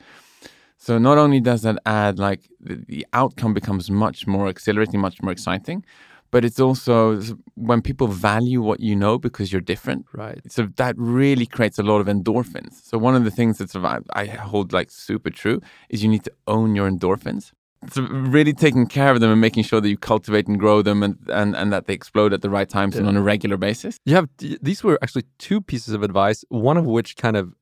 So 0.80 0.96
not 0.96 1.18
only 1.18 1.40
does 1.40 1.60
that 1.62 1.76
add 1.84 2.18
like 2.18 2.48
the, 2.58 2.76
the 2.88 3.06
outcome 3.12 3.52
becomes 3.52 3.90
much 3.90 4.26
more 4.26 4.48
exhilarating, 4.48 4.98
much 4.98 5.20
more 5.22 5.30
exciting, 5.30 5.84
but 6.30 6.42
it's 6.42 6.58
also 6.58 7.20
when 7.54 7.82
people 7.82 8.06
value 8.06 8.62
what 8.62 8.80
you 8.80 8.96
know 8.96 9.18
because 9.18 9.52
you're 9.52 9.60
different. 9.60 10.06
Right. 10.14 10.40
So 10.48 10.68
that 10.76 10.94
really 10.96 11.44
creates 11.44 11.78
a 11.78 11.82
lot 11.82 12.00
of 12.00 12.06
endorphins. 12.06 12.82
So 12.82 12.96
one 12.96 13.14
of 13.14 13.24
the 13.24 13.30
things 13.30 13.58
that 13.58 13.76
I, 13.76 13.98
I 14.14 14.24
hold 14.24 14.72
like 14.72 14.90
super 14.90 15.28
true 15.28 15.60
is 15.90 16.02
you 16.02 16.08
need 16.08 16.24
to 16.24 16.32
own 16.46 16.74
your 16.74 16.90
endorphins. 16.90 17.52
So 17.90 18.02
really 18.02 18.54
taking 18.54 18.86
care 18.86 19.10
of 19.10 19.20
them 19.20 19.30
and 19.30 19.40
making 19.40 19.64
sure 19.64 19.82
that 19.82 19.88
you 19.88 19.98
cultivate 19.98 20.46
and 20.46 20.58
grow 20.58 20.80
them 20.80 21.02
and, 21.02 21.18
and, 21.28 21.54
and 21.54 21.70
that 21.74 21.86
they 21.86 21.94
explode 21.94 22.32
at 22.32 22.40
the 22.40 22.50
right 22.50 22.68
times 22.68 22.94
yeah. 22.94 23.00
and 23.00 23.08
on 23.08 23.16
a 23.16 23.22
regular 23.22 23.58
basis. 23.58 23.98
You 24.06 24.14
have 24.14 24.28
these 24.38 24.82
were 24.82 24.98
actually 25.02 25.24
two 25.38 25.60
pieces 25.60 25.92
of 25.92 26.02
advice 26.02 26.42
one 26.48 26.78
of 26.78 26.86
which 26.86 27.16
kind 27.16 27.36
of 27.36 27.52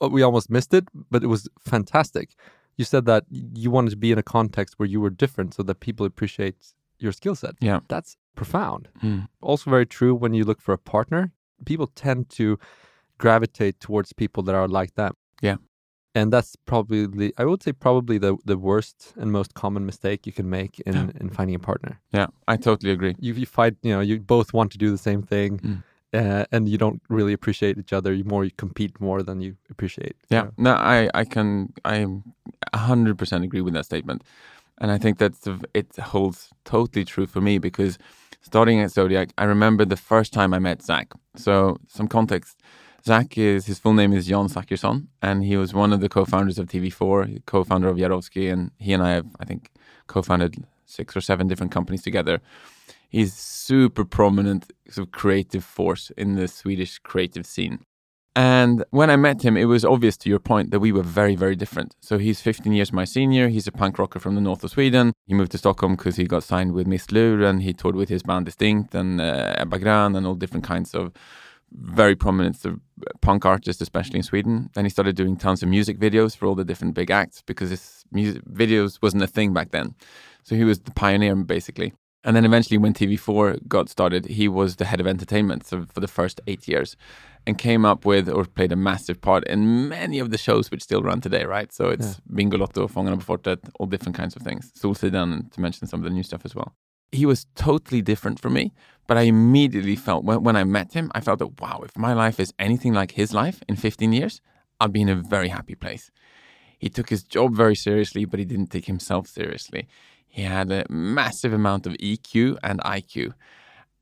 oh, 0.00 0.08
we 0.08 0.22
almost 0.22 0.48
missed 0.48 0.74
it 0.74 0.86
but 1.10 1.24
it 1.24 1.28
was 1.28 1.48
fantastic 1.60 2.34
you 2.78 2.84
said 2.84 3.04
that 3.04 3.24
you 3.30 3.70
wanted 3.70 3.90
to 3.90 3.96
be 3.96 4.10
in 4.12 4.18
a 4.18 4.22
context 4.22 4.78
where 4.78 4.88
you 4.88 5.00
were 5.00 5.10
different 5.10 5.52
so 5.52 5.62
that 5.64 5.80
people 5.80 6.06
appreciate 6.06 6.54
your 6.98 7.12
skill 7.12 7.34
set. 7.34 7.54
Yeah. 7.60 7.80
That's 7.88 8.16
profound. 8.34 8.88
Mm. 9.02 9.28
Also, 9.42 9.68
very 9.68 9.84
true 9.84 10.14
when 10.14 10.32
you 10.32 10.44
look 10.44 10.62
for 10.62 10.72
a 10.72 10.78
partner, 10.78 11.32
people 11.66 11.88
tend 11.88 12.30
to 12.30 12.58
gravitate 13.18 13.80
towards 13.80 14.12
people 14.12 14.44
that 14.44 14.54
are 14.54 14.68
like 14.68 14.94
that. 14.94 15.12
Yeah. 15.42 15.56
And 16.14 16.32
that's 16.32 16.56
probably, 16.66 17.32
I 17.36 17.44
would 17.44 17.62
say, 17.62 17.72
probably 17.72 18.16
the, 18.18 18.36
the 18.44 18.56
worst 18.56 19.12
and 19.16 19.30
most 19.30 19.54
common 19.54 19.84
mistake 19.84 20.26
you 20.26 20.32
can 20.32 20.48
make 20.48 20.80
in, 20.80 20.94
yeah. 20.94 21.10
in 21.20 21.30
finding 21.30 21.56
a 21.56 21.58
partner. 21.58 22.00
Yeah, 22.12 22.28
I 22.46 22.56
totally 22.56 22.92
agree. 22.92 23.14
You, 23.18 23.34
you 23.34 23.46
fight, 23.46 23.76
you 23.82 23.92
know, 23.92 24.00
you 24.00 24.20
both 24.20 24.52
want 24.52 24.72
to 24.72 24.78
do 24.78 24.90
the 24.90 24.98
same 24.98 25.22
thing. 25.22 25.58
Mm. 25.58 25.82
Uh, 26.14 26.46
and 26.52 26.68
you 26.68 26.78
don't 26.78 27.02
really 27.10 27.34
appreciate 27.34 27.76
each 27.76 27.92
other. 27.92 28.14
You 28.14 28.24
more 28.24 28.44
you 28.44 28.50
compete 28.56 28.98
more 28.98 29.22
than 29.22 29.42
you 29.42 29.56
appreciate. 29.70 30.16
Yeah, 30.30 30.44
you 30.44 30.64
know? 30.64 30.70
no, 30.70 30.72
I 30.72 31.10
I 31.12 31.24
can 31.24 31.72
I 31.84 32.06
hundred 32.74 33.18
percent 33.18 33.44
agree 33.44 33.60
with 33.60 33.74
that 33.74 33.84
statement. 33.84 34.22
And 34.80 34.90
I 34.90 34.98
think 34.98 35.18
that 35.18 35.34
it 35.74 35.96
holds 35.96 36.50
totally 36.64 37.04
true 37.04 37.26
for 37.26 37.40
me 37.40 37.58
because 37.58 37.98
starting 38.40 38.80
at 38.80 38.90
Zodiac, 38.90 39.30
I 39.36 39.44
remember 39.44 39.84
the 39.84 39.96
first 39.96 40.32
time 40.32 40.54
I 40.54 40.58
met 40.58 40.82
Zach. 40.82 41.12
So, 41.36 41.78
some 41.88 42.08
context. 42.08 42.60
Zach 43.04 43.38
is 43.38 43.66
his 43.66 43.78
full 43.78 43.94
name 43.94 44.12
is 44.12 44.26
Jan 44.26 44.48
Zachrisson, 44.48 45.06
and 45.22 45.44
he 45.44 45.56
was 45.56 45.72
one 45.72 45.92
of 45.92 46.00
the 46.00 46.08
co-founders 46.08 46.58
of 46.58 46.66
TV4, 46.66 47.46
co-founder 47.46 47.88
of 47.88 47.96
Jarowskij, 47.96 48.52
and 48.52 48.70
he 48.78 48.92
and 48.92 49.02
I 49.02 49.10
have, 49.10 49.26
I 49.40 49.44
think, 49.44 49.70
co-founded 50.08 50.64
six 50.84 51.16
or 51.16 51.20
seven 51.20 51.46
different 51.46 51.72
companies 51.72 52.02
together. 52.02 52.40
He's 53.08 53.32
super 53.32 54.04
prominent 54.04 54.70
sort 54.90 55.08
of 55.08 55.12
creative 55.12 55.64
force 55.64 56.10
in 56.16 56.34
the 56.34 56.48
Swedish 56.48 56.98
creative 56.98 57.46
scene. 57.46 57.80
And 58.36 58.84
when 58.90 59.10
I 59.10 59.16
met 59.16 59.42
him, 59.42 59.56
it 59.56 59.64
was 59.64 59.84
obvious 59.84 60.16
to 60.18 60.30
your 60.30 60.38
point 60.38 60.70
that 60.70 60.78
we 60.78 60.92
were 60.92 61.02
very, 61.02 61.34
very 61.34 61.56
different. 61.56 61.96
So 62.00 62.18
he's 62.18 62.40
15 62.40 62.72
years 62.72 62.92
my 62.92 63.04
senior. 63.04 63.48
He's 63.48 63.66
a 63.66 63.72
punk 63.72 63.98
rocker 63.98 64.20
from 64.20 64.36
the 64.36 64.40
north 64.40 64.62
of 64.62 64.70
Sweden. 64.70 65.12
He 65.26 65.34
moved 65.34 65.50
to 65.52 65.58
Stockholm 65.58 65.96
because 65.96 66.14
he 66.14 66.24
got 66.24 66.44
signed 66.44 66.72
with 66.72 66.86
Mistlur 66.86 67.44
and 67.44 67.62
he 67.62 67.72
toured 67.72 67.96
with 67.96 68.08
his 68.08 68.22
band 68.22 68.44
Distinct 68.46 68.94
and 68.94 69.20
uh, 69.20 69.54
Ebba 69.56 69.80
Grön 69.80 70.16
and 70.16 70.24
all 70.24 70.36
different 70.36 70.64
kinds 70.64 70.94
of 70.94 71.12
very 71.72 72.14
prominent 72.14 72.64
punk 73.22 73.44
artists, 73.44 73.82
especially 73.82 74.18
in 74.18 74.22
Sweden. 74.22 74.70
Then 74.74 74.84
he 74.84 74.90
started 74.90 75.16
doing 75.16 75.36
tons 75.36 75.62
of 75.64 75.68
music 75.68 75.98
videos 75.98 76.36
for 76.36 76.46
all 76.46 76.54
the 76.54 76.64
different 76.64 76.94
big 76.94 77.10
acts 77.10 77.42
because 77.42 77.70
his 77.70 78.04
music 78.12 78.44
videos 78.44 79.00
wasn't 79.02 79.24
a 79.24 79.26
thing 79.26 79.52
back 79.52 79.72
then. 79.72 79.96
So 80.44 80.54
he 80.54 80.64
was 80.64 80.78
the 80.78 80.92
pioneer 80.92 81.34
basically. 81.34 81.92
And 82.24 82.34
then 82.34 82.44
eventually, 82.44 82.78
when 82.78 82.94
TV4 82.94 83.68
got 83.68 83.88
started, 83.88 84.26
he 84.26 84.48
was 84.48 84.76
the 84.76 84.84
head 84.84 85.00
of 85.00 85.06
entertainment 85.06 85.64
for 85.64 86.00
the 86.00 86.08
first 86.08 86.40
eight 86.46 86.66
years 86.66 86.96
and 87.46 87.56
came 87.56 87.84
up 87.84 88.04
with 88.04 88.28
or 88.28 88.44
played 88.44 88.72
a 88.72 88.76
massive 88.76 89.20
part 89.20 89.44
in 89.44 89.88
many 89.88 90.18
of 90.18 90.30
the 90.30 90.36
shows 90.36 90.70
which 90.70 90.82
still 90.82 91.02
run 91.02 91.20
today, 91.20 91.44
right? 91.44 91.72
So 91.72 91.88
it's 91.88 92.06
yeah. 92.06 92.36
Bingolotto, 92.36 92.88
Fångarna 92.88 93.16
på 93.16 93.24
fortet, 93.24 93.60
all 93.78 93.86
different 93.86 94.16
kinds 94.16 94.36
of 94.36 94.42
things. 94.42 94.72
Solsidan, 94.72 95.50
to 95.52 95.60
mention 95.60 95.86
some 95.86 96.00
of 96.00 96.04
the 96.04 96.10
new 96.10 96.22
stuff 96.22 96.42
as 96.44 96.54
well. 96.54 96.74
He 97.12 97.24
was 97.24 97.46
totally 97.54 98.02
different 98.02 98.38
from 98.38 98.52
me, 98.52 98.72
but 99.06 99.16
I 99.16 99.22
immediately 99.22 99.96
felt 99.96 100.24
when, 100.24 100.42
when 100.42 100.56
I 100.56 100.64
met 100.64 100.92
him, 100.92 101.10
I 101.14 101.20
felt 101.20 101.38
that 101.38 101.60
wow, 101.60 101.80
if 101.84 101.96
my 101.96 102.12
life 102.12 102.38
is 102.38 102.52
anything 102.58 102.92
like 102.92 103.12
his 103.12 103.32
life 103.32 103.62
in 103.68 103.76
15 103.76 104.12
years, 104.12 104.42
I'll 104.78 104.88
be 104.88 105.00
in 105.00 105.08
a 105.08 105.14
very 105.14 105.48
happy 105.48 105.74
place. 105.74 106.10
He 106.78 106.90
took 106.90 107.08
his 107.08 107.22
job 107.22 107.56
very 107.56 107.74
seriously, 107.74 108.24
but 108.26 108.38
he 108.38 108.44
didn't 108.44 108.70
take 108.70 108.84
himself 108.84 109.26
seriously. 109.26 109.88
He 110.28 110.42
had 110.42 110.70
a 110.70 110.84
massive 110.88 111.52
amount 111.52 111.86
of 111.86 111.94
EQ 111.94 112.58
and 112.62 112.80
IQ. 112.80 113.32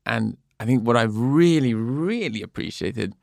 And 0.05 0.37
I 0.59 0.65
think 0.65 0.85
what 0.85 0.97
I 0.97 1.03
really, 1.03 1.73
really 1.73 2.41
appreciated 2.41 3.15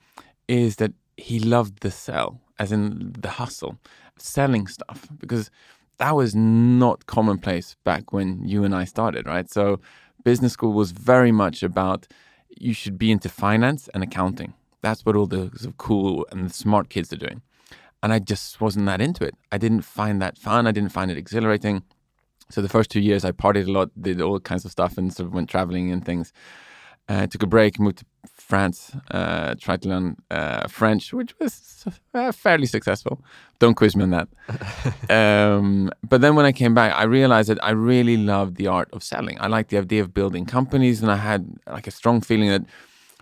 is 0.48 0.76
that 0.76 0.92
he 1.16 1.38
loved 1.38 1.80
the 1.80 1.90
sell, 1.90 2.40
as 2.58 2.72
in 2.72 3.12
the 3.18 3.30
hustle, 3.30 3.78
selling 4.18 4.66
stuff, 4.66 5.08
because 5.18 5.50
that 5.98 6.14
was 6.16 6.34
not 6.34 7.06
commonplace 7.06 7.76
back 7.84 8.12
when 8.12 8.44
you 8.44 8.64
and 8.64 8.74
I 8.74 8.84
started, 8.84 9.26
right? 9.26 9.50
So 9.50 9.80
business 10.24 10.52
school 10.52 10.72
was 10.72 10.90
very 10.90 11.32
much 11.32 11.62
about 11.62 12.06
you 12.56 12.72
should 12.72 12.98
be 12.98 13.10
into 13.10 13.28
finance 13.28 13.88
and 13.94 14.02
accounting. 14.02 14.54
That's 14.82 15.04
what 15.04 15.16
all 15.16 15.26
the 15.26 15.50
cool 15.78 16.26
and 16.30 16.52
smart 16.52 16.88
kids 16.88 17.12
are 17.12 17.16
doing. 17.16 17.42
And 18.02 18.12
I 18.12 18.18
just 18.18 18.60
wasn't 18.60 18.86
that 18.86 19.00
into 19.00 19.24
it. 19.24 19.34
I 19.50 19.58
didn't 19.58 19.82
find 19.82 20.20
that 20.20 20.36
fun. 20.36 20.66
I 20.66 20.72
didn't 20.72 20.92
find 20.92 21.10
it 21.10 21.16
exhilarating. 21.16 21.82
So 22.50 22.62
the 22.62 22.68
first 22.68 22.90
two 22.90 23.00
years, 23.00 23.24
I 23.24 23.32
partied 23.32 23.68
a 23.68 23.72
lot, 23.72 23.90
did 24.00 24.20
all 24.20 24.38
kinds 24.40 24.64
of 24.64 24.70
stuff, 24.70 24.98
and 24.98 25.12
sort 25.12 25.28
of 25.28 25.34
went 25.34 25.48
traveling 25.48 25.90
and 25.90 26.04
things. 26.04 26.32
Uh, 27.06 27.26
took 27.26 27.42
a 27.42 27.46
break, 27.46 27.78
moved 27.78 27.98
to 27.98 28.04
France, 28.26 28.96
uh, 29.10 29.54
tried 29.60 29.82
to 29.82 29.88
learn 29.90 30.16
uh, 30.30 30.66
French, 30.68 31.12
which 31.12 31.34
was 31.38 31.84
uh, 32.14 32.32
fairly 32.32 32.64
successful. 32.64 33.22
Don't 33.58 33.74
quiz 33.74 33.94
me 33.94 34.04
on 34.04 34.10
that. 34.10 34.28
um, 35.10 35.90
but 36.02 36.22
then 36.22 36.34
when 36.34 36.46
I 36.46 36.52
came 36.52 36.72
back, 36.72 36.94
I 36.94 37.04
realized 37.04 37.50
that 37.50 37.62
I 37.62 37.72
really 37.72 38.16
loved 38.16 38.56
the 38.56 38.68
art 38.68 38.88
of 38.94 39.02
selling. 39.02 39.38
I 39.38 39.48
liked 39.48 39.68
the 39.68 39.76
idea 39.76 40.00
of 40.00 40.14
building 40.14 40.46
companies, 40.46 41.02
and 41.02 41.10
I 41.10 41.16
had 41.16 41.58
like 41.66 41.86
a 41.86 41.90
strong 41.90 42.22
feeling 42.22 42.48
that 42.48 42.64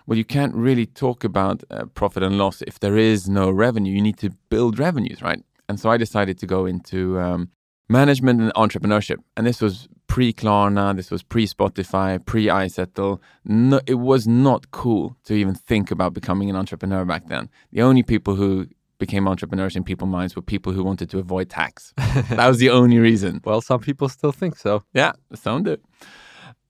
well, 0.05 0.17
you 0.17 0.25
can't 0.25 0.53
really 0.53 0.85
talk 0.85 1.23
about 1.23 1.63
uh, 1.71 1.85
profit 1.85 2.23
and 2.23 2.37
loss 2.37 2.61
if 2.63 2.79
there 2.79 2.97
is 2.97 3.29
no 3.29 3.49
revenue. 3.49 3.93
You 3.93 4.01
need 4.01 4.17
to 4.19 4.31
build 4.49 4.79
revenues, 4.79 5.21
right? 5.21 5.41
And 5.69 5.79
so 5.79 5.89
I 5.89 5.97
decided 5.97 6.37
to 6.39 6.45
go 6.45 6.65
into 6.65 7.19
um, 7.19 7.49
management 7.93 8.41
and 8.41 8.53
entrepreneurship. 8.55 9.19
And 9.37 9.47
this 9.47 9.61
was 9.61 9.87
pre 10.07 10.33
Klarna, 10.33 10.95
this 10.95 11.09
was 11.11 11.23
pre 11.23 11.45
Spotify, 11.47 12.23
pre 12.25 12.47
iZettle. 12.47 13.19
No, 13.45 13.79
it 13.85 13.99
was 14.11 14.27
not 14.27 14.71
cool 14.71 15.15
to 15.25 15.33
even 15.33 15.55
think 15.55 15.91
about 15.91 16.13
becoming 16.13 16.49
an 16.49 16.55
entrepreneur 16.55 17.05
back 17.05 17.27
then. 17.27 17.49
The 17.71 17.83
only 17.83 18.03
people 18.03 18.35
who 18.35 18.67
became 18.97 19.27
entrepreneurs 19.27 19.75
in 19.75 19.83
people's 19.83 20.09
minds 20.09 20.35
were 20.35 20.41
people 20.41 20.71
who 20.73 20.83
wanted 20.83 21.09
to 21.11 21.19
avoid 21.19 21.49
tax. 21.49 21.93
that 22.39 22.47
was 22.47 22.57
the 22.57 22.69
only 22.69 22.99
reason. 22.99 23.41
Well, 23.43 23.61
some 23.61 23.79
people 23.79 24.09
still 24.09 24.31
think 24.31 24.57
so. 24.57 24.83
Yeah, 24.93 25.13
some 25.35 25.63
do. 25.63 25.77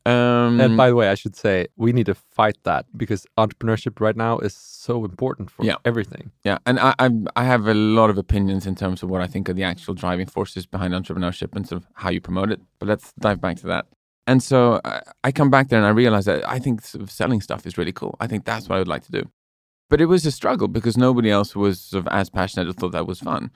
Um, 0.05 0.59
And 0.59 0.75
by 0.75 0.89
the 0.89 0.95
way, 0.95 1.07
I 1.09 1.15
should 1.15 1.35
say 1.35 1.67
we 1.77 1.93
need 1.93 2.07
to 2.07 2.13
fight 2.15 2.57
that 2.63 2.85
because 2.97 3.25
entrepreneurship 3.37 4.01
right 4.01 4.17
now 4.17 4.37
is 4.39 4.53
so 4.53 5.05
important 5.05 5.49
for 5.49 5.63
Yeah. 5.65 5.75
everything. 5.85 6.31
Yeah, 6.43 6.57
and 6.65 6.77
I, 6.79 6.93
I 6.99 7.09
I 7.37 7.43
have 7.45 7.67
a 7.67 7.73
lot 7.73 8.09
of 8.09 8.17
opinions 8.17 8.65
in 8.65 8.75
terms 8.75 9.03
of 9.03 9.09
what 9.09 9.21
I 9.21 9.27
think 9.27 9.47
are 9.49 9.53
the 9.53 9.63
actual 9.63 9.93
driving 9.93 10.27
forces 10.27 10.65
behind 10.65 10.93
entrepreneurship 10.93 11.55
and 11.55 11.65
sort 11.67 11.81
of 11.81 11.87
how 11.93 12.09
you 12.09 12.19
promote 12.21 12.51
it. 12.51 12.59
But 12.79 12.89
let's 12.89 13.13
dive 13.19 13.39
back 13.39 13.55
to 13.57 13.67
that. 13.67 13.85
And 14.27 14.43
so 14.43 14.79
I, 14.85 15.01
I 15.27 15.31
come 15.31 15.49
back 15.49 15.67
there 15.69 15.79
and 15.79 15.87
I 15.87 15.91
realize 16.03 16.25
that 16.25 16.43
I 16.55 16.59
think 16.59 16.81
sort 16.81 17.01
of 17.01 17.09
selling 17.11 17.41
stuff 17.41 17.65
is 17.65 17.77
really 17.77 17.93
cool. 17.93 18.15
I 18.19 18.27
think 18.27 18.43
that's 18.45 18.67
what 18.67 18.75
I 18.75 18.79
would 18.79 18.93
like 18.95 19.03
to 19.05 19.11
do. 19.11 19.29
But 19.89 20.01
it 20.01 20.05
was 20.07 20.25
a 20.25 20.31
struggle 20.31 20.67
because 20.67 20.97
nobody 20.97 21.29
else 21.29 21.55
was 21.55 21.79
sort 21.79 22.05
of 22.07 22.07
as 22.13 22.29
passionate 22.29 22.67
or 22.69 22.73
thought 22.73 22.91
that 22.93 23.07
was 23.07 23.19
fun. 23.19 23.51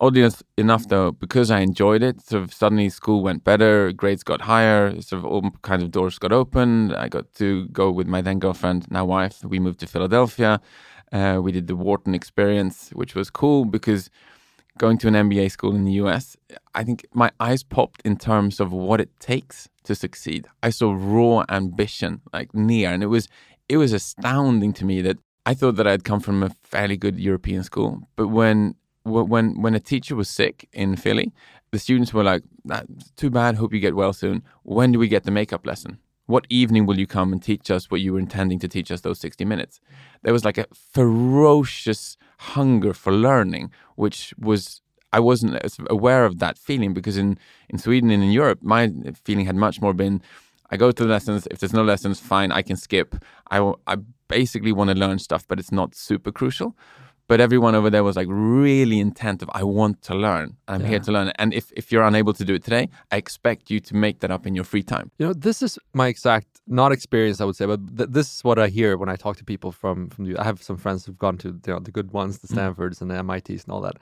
Oddly 0.00 0.22
enough- 0.56 0.88
though, 0.88 1.12
because 1.12 1.50
I 1.50 1.60
enjoyed 1.60 2.02
it, 2.02 2.22
sort 2.22 2.42
of 2.42 2.54
suddenly 2.54 2.88
school 2.88 3.22
went 3.22 3.44
better, 3.44 3.92
grades 3.92 4.22
got 4.22 4.40
higher, 4.42 4.98
sort 5.02 5.18
of 5.18 5.26
all 5.26 5.50
kinds 5.62 5.82
of 5.82 5.90
doors 5.90 6.18
got 6.18 6.32
opened. 6.32 6.94
I 6.94 7.08
got 7.08 7.32
to 7.34 7.68
go 7.68 7.90
with 7.90 8.06
my 8.06 8.22
then 8.22 8.38
girlfriend, 8.38 8.86
now 8.90 9.04
wife. 9.04 9.44
We 9.44 9.58
moved 9.58 9.80
to 9.80 9.86
Philadelphia. 9.86 10.60
Uh, 11.12 11.40
we 11.42 11.52
did 11.52 11.66
the 11.66 11.76
Wharton 11.76 12.14
experience, 12.14 12.90
which 12.94 13.14
was 13.14 13.28
cool 13.30 13.64
because 13.66 14.08
going 14.78 14.96
to 14.98 15.08
an 15.08 15.14
MBA 15.14 15.50
school 15.50 15.74
in 15.74 15.84
the 15.84 15.92
US, 16.04 16.36
I 16.74 16.82
think 16.84 17.06
my 17.12 17.30
eyes 17.38 17.62
popped 17.62 18.00
in 18.04 18.16
terms 18.16 18.60
of 18.60 18.72
what 18.72 19.00
it 19.00 19.10
takes 19.20 19.68
to 19.84 19.94
succeed. 19.94 20.46
I 20.62 20.70
saw 20.70 20.94
raw 20.96 21.44
ambition 21.50 22.22
like 22.32 22.54
near, 22.54 22.90
and 22.92 23.02
it 23.02 23.08
was 23.08 23.28
it 23.68 23.76
was 23.76 23.92
astounding 23.92 24.72
to 24.74 24.84
me 24.86 25.02
that 25.02 25.18
I 25.44 25.54
thought 25.54 25.76
that 25.76 25.86
I'd 25.86 26.04
come 26.04 26.20
from 26.20 26.42
a 26.42 26.50
fairly 26.62 26.96
good 26.96 27.18
European 27.18 27.62
school, 27.64 28.08
but 28.16 28.28
when 28.28 28.58
wh- 28.66 28.79
when 29.04 29.60
when 29.62 29.74
a 29.74 29.80
teacher 29.80 30.16
was 30.16 30.28
sick 30.28 30.68
in 30.72 30.96
Philly, 30.96 31.32
the 31.70 31.78
students 31.78 32.12
were 32.12 32.24
like, 32.24 32.42
"That's 32.64 33.10
too 33.12 33.30
bad. 33.30 33.56
Hope 33.56 33.72
you 33.72 33.80
get 33.80 33.94
well 33.94 34.12
soon. 34.12 34.42
When 34.62 34.92
do 34.92 34.98
we 34.98 35.08
get 35.08 35.24
the 35.24 35.30
makeup 35.30 35.66
lesson? 35.66 35.98
What 36.26 36.46
evening 36.48 36.86
will 36.86 36.98
you 36.98 37.06
come 37.06 37.32
and 37.32 37.42
teach 37.42 37.70
us 37.70 37.90
what 37.90 38.00
you 38.00 38.12
were 38.12 38.20
intending 38.20 38.58
to 38.60 38.68
teach 38.68 38.90
us 38.90 39.00
those 39.00 39.20
sixty 39.20 39.44
minutes?" 39.44 39.80
There 40.22 40.32
was 40.32 40.44
like 40.44 40.58
a 40.58 40.66
ferocious 40.74 42.16
hunger 42.38 42.92
for 42.94 43.12
learning, 43.12 43.72
which 43.96 44.34
was 44.38 44.82
I 45.12 45.20
wasn't 45.20 45.56
as 45.56 45.78
aware 45.88 46.24
of 46.24 46.38
that 46.38 46.58
feeling 46.58 46.94
because 46.94 47.16
in 47.16 47.38
in 47.68 47.78
Sweden 47.78 48.10
and 48.10 48.22
in 48.22 48.30
Europe, 48.30 48.60
my 48.62 48.92
feeling 49.24 49.46
had 49.46 49.56
much 49.56 49.80
more 49.80 49.94
been. 49.94 50.22
I 50.72 50.76
go 50.76 50.92
to 50.92 51.02
the 51.02 51.08
lessons. 51.08 51.48
If 51.50 51.58
there's 51.58 51.72
no 51.72 51.82
lessons, 51.82 52.20
fine, 52.20 52.52
I 52.52 52.62
can 52.62 52.76
skip. 52.76 53.16
I, 53.50 53.72
I 53.88 53.96
basically 54.28 54.72
want 54.72 54.90
to 54.90 54.96
learn 54.96 55.18
stuff, 55.18 55.44
but 55.48 55.58
it's 55.58 55.72
not 55.72 55.96
super 55.96 56.30
crucial. 56.30 56.76
But 57.30 57.40
everyone 57.40 57.76
over 57.76 57.90
there 57.90 58.02
was 58.02 58.16
like 58.16 58.26
really 58.28 58.98
intent 58.98 59.40
of 59.40 59.48
I 59.52 59.62
want 59.62 60.02
to 60.08 60.16
learn. 60.16 60.56
I'm 60.66 60.84
here 60.84 60.98
to 60.98 61.12
learn. 61.12 61.30
And 61.38 61.54
if, 61.54 61.70
if 61.76 61.92
you're 61.92 62.02
unable 62.02 62.32
to 62.32 62.44
do 62.44 62.54
it 62.54 62.64
today, 62.64 62.88
I 63.12 63.18
expect 63.18 63.70
you 63.70 63.78
to 63.78 63.94
make 63.94 64.18
that 64.22 64.32
up 64.32 64.48
in 64.48 64.56
your 64.56 64.64
free 64.64 64.82
time. 64.82 65.12
You 65.18 65.28
know, 65.28 65.32
this 65.32 65.62
is 65.62 65.78
my 65.94 66.08
exact 66.08 66.48
not 66.66 66.90
experience, 66.90 67.40
I 67.40 67.44
would 67.44 67.54
say, 67.54 67.66
but 67.66 67.96
th- 67.96 68.10
this 68.10 68.34
is 68.34 68.42
what 68.42 68.58
I 68.58 68.66
hear 68.66 68.96
when 68.96 69.08
I 69.08 69.14
talk 69.14 69.36
to 69.36 69.44
people 69.44 69.70
from 69.70 70.08
from 70.10 70.24
the. 70.24 70.36
I 70.38 70.42
have 70.42 70.60
some 70.60 70.76
friends 70.76 71.06
who've 71.06 71.18
gone 71.18 71.38
to 71.38 71.48
you 71.64 71.72
know 71.72 71.78
the 71.78 71.92
good 71.92 72.10
ones, 72.10 72.40
the 72.40 72.48
mm. 72.48 72.54
Stanfords 72.54 73.00
and 73.00 73.08
the 73.08 73.22
MITs 73.22 73.62
and 73.62 73.72
all 73.72 73.82
that, 73.82 73.98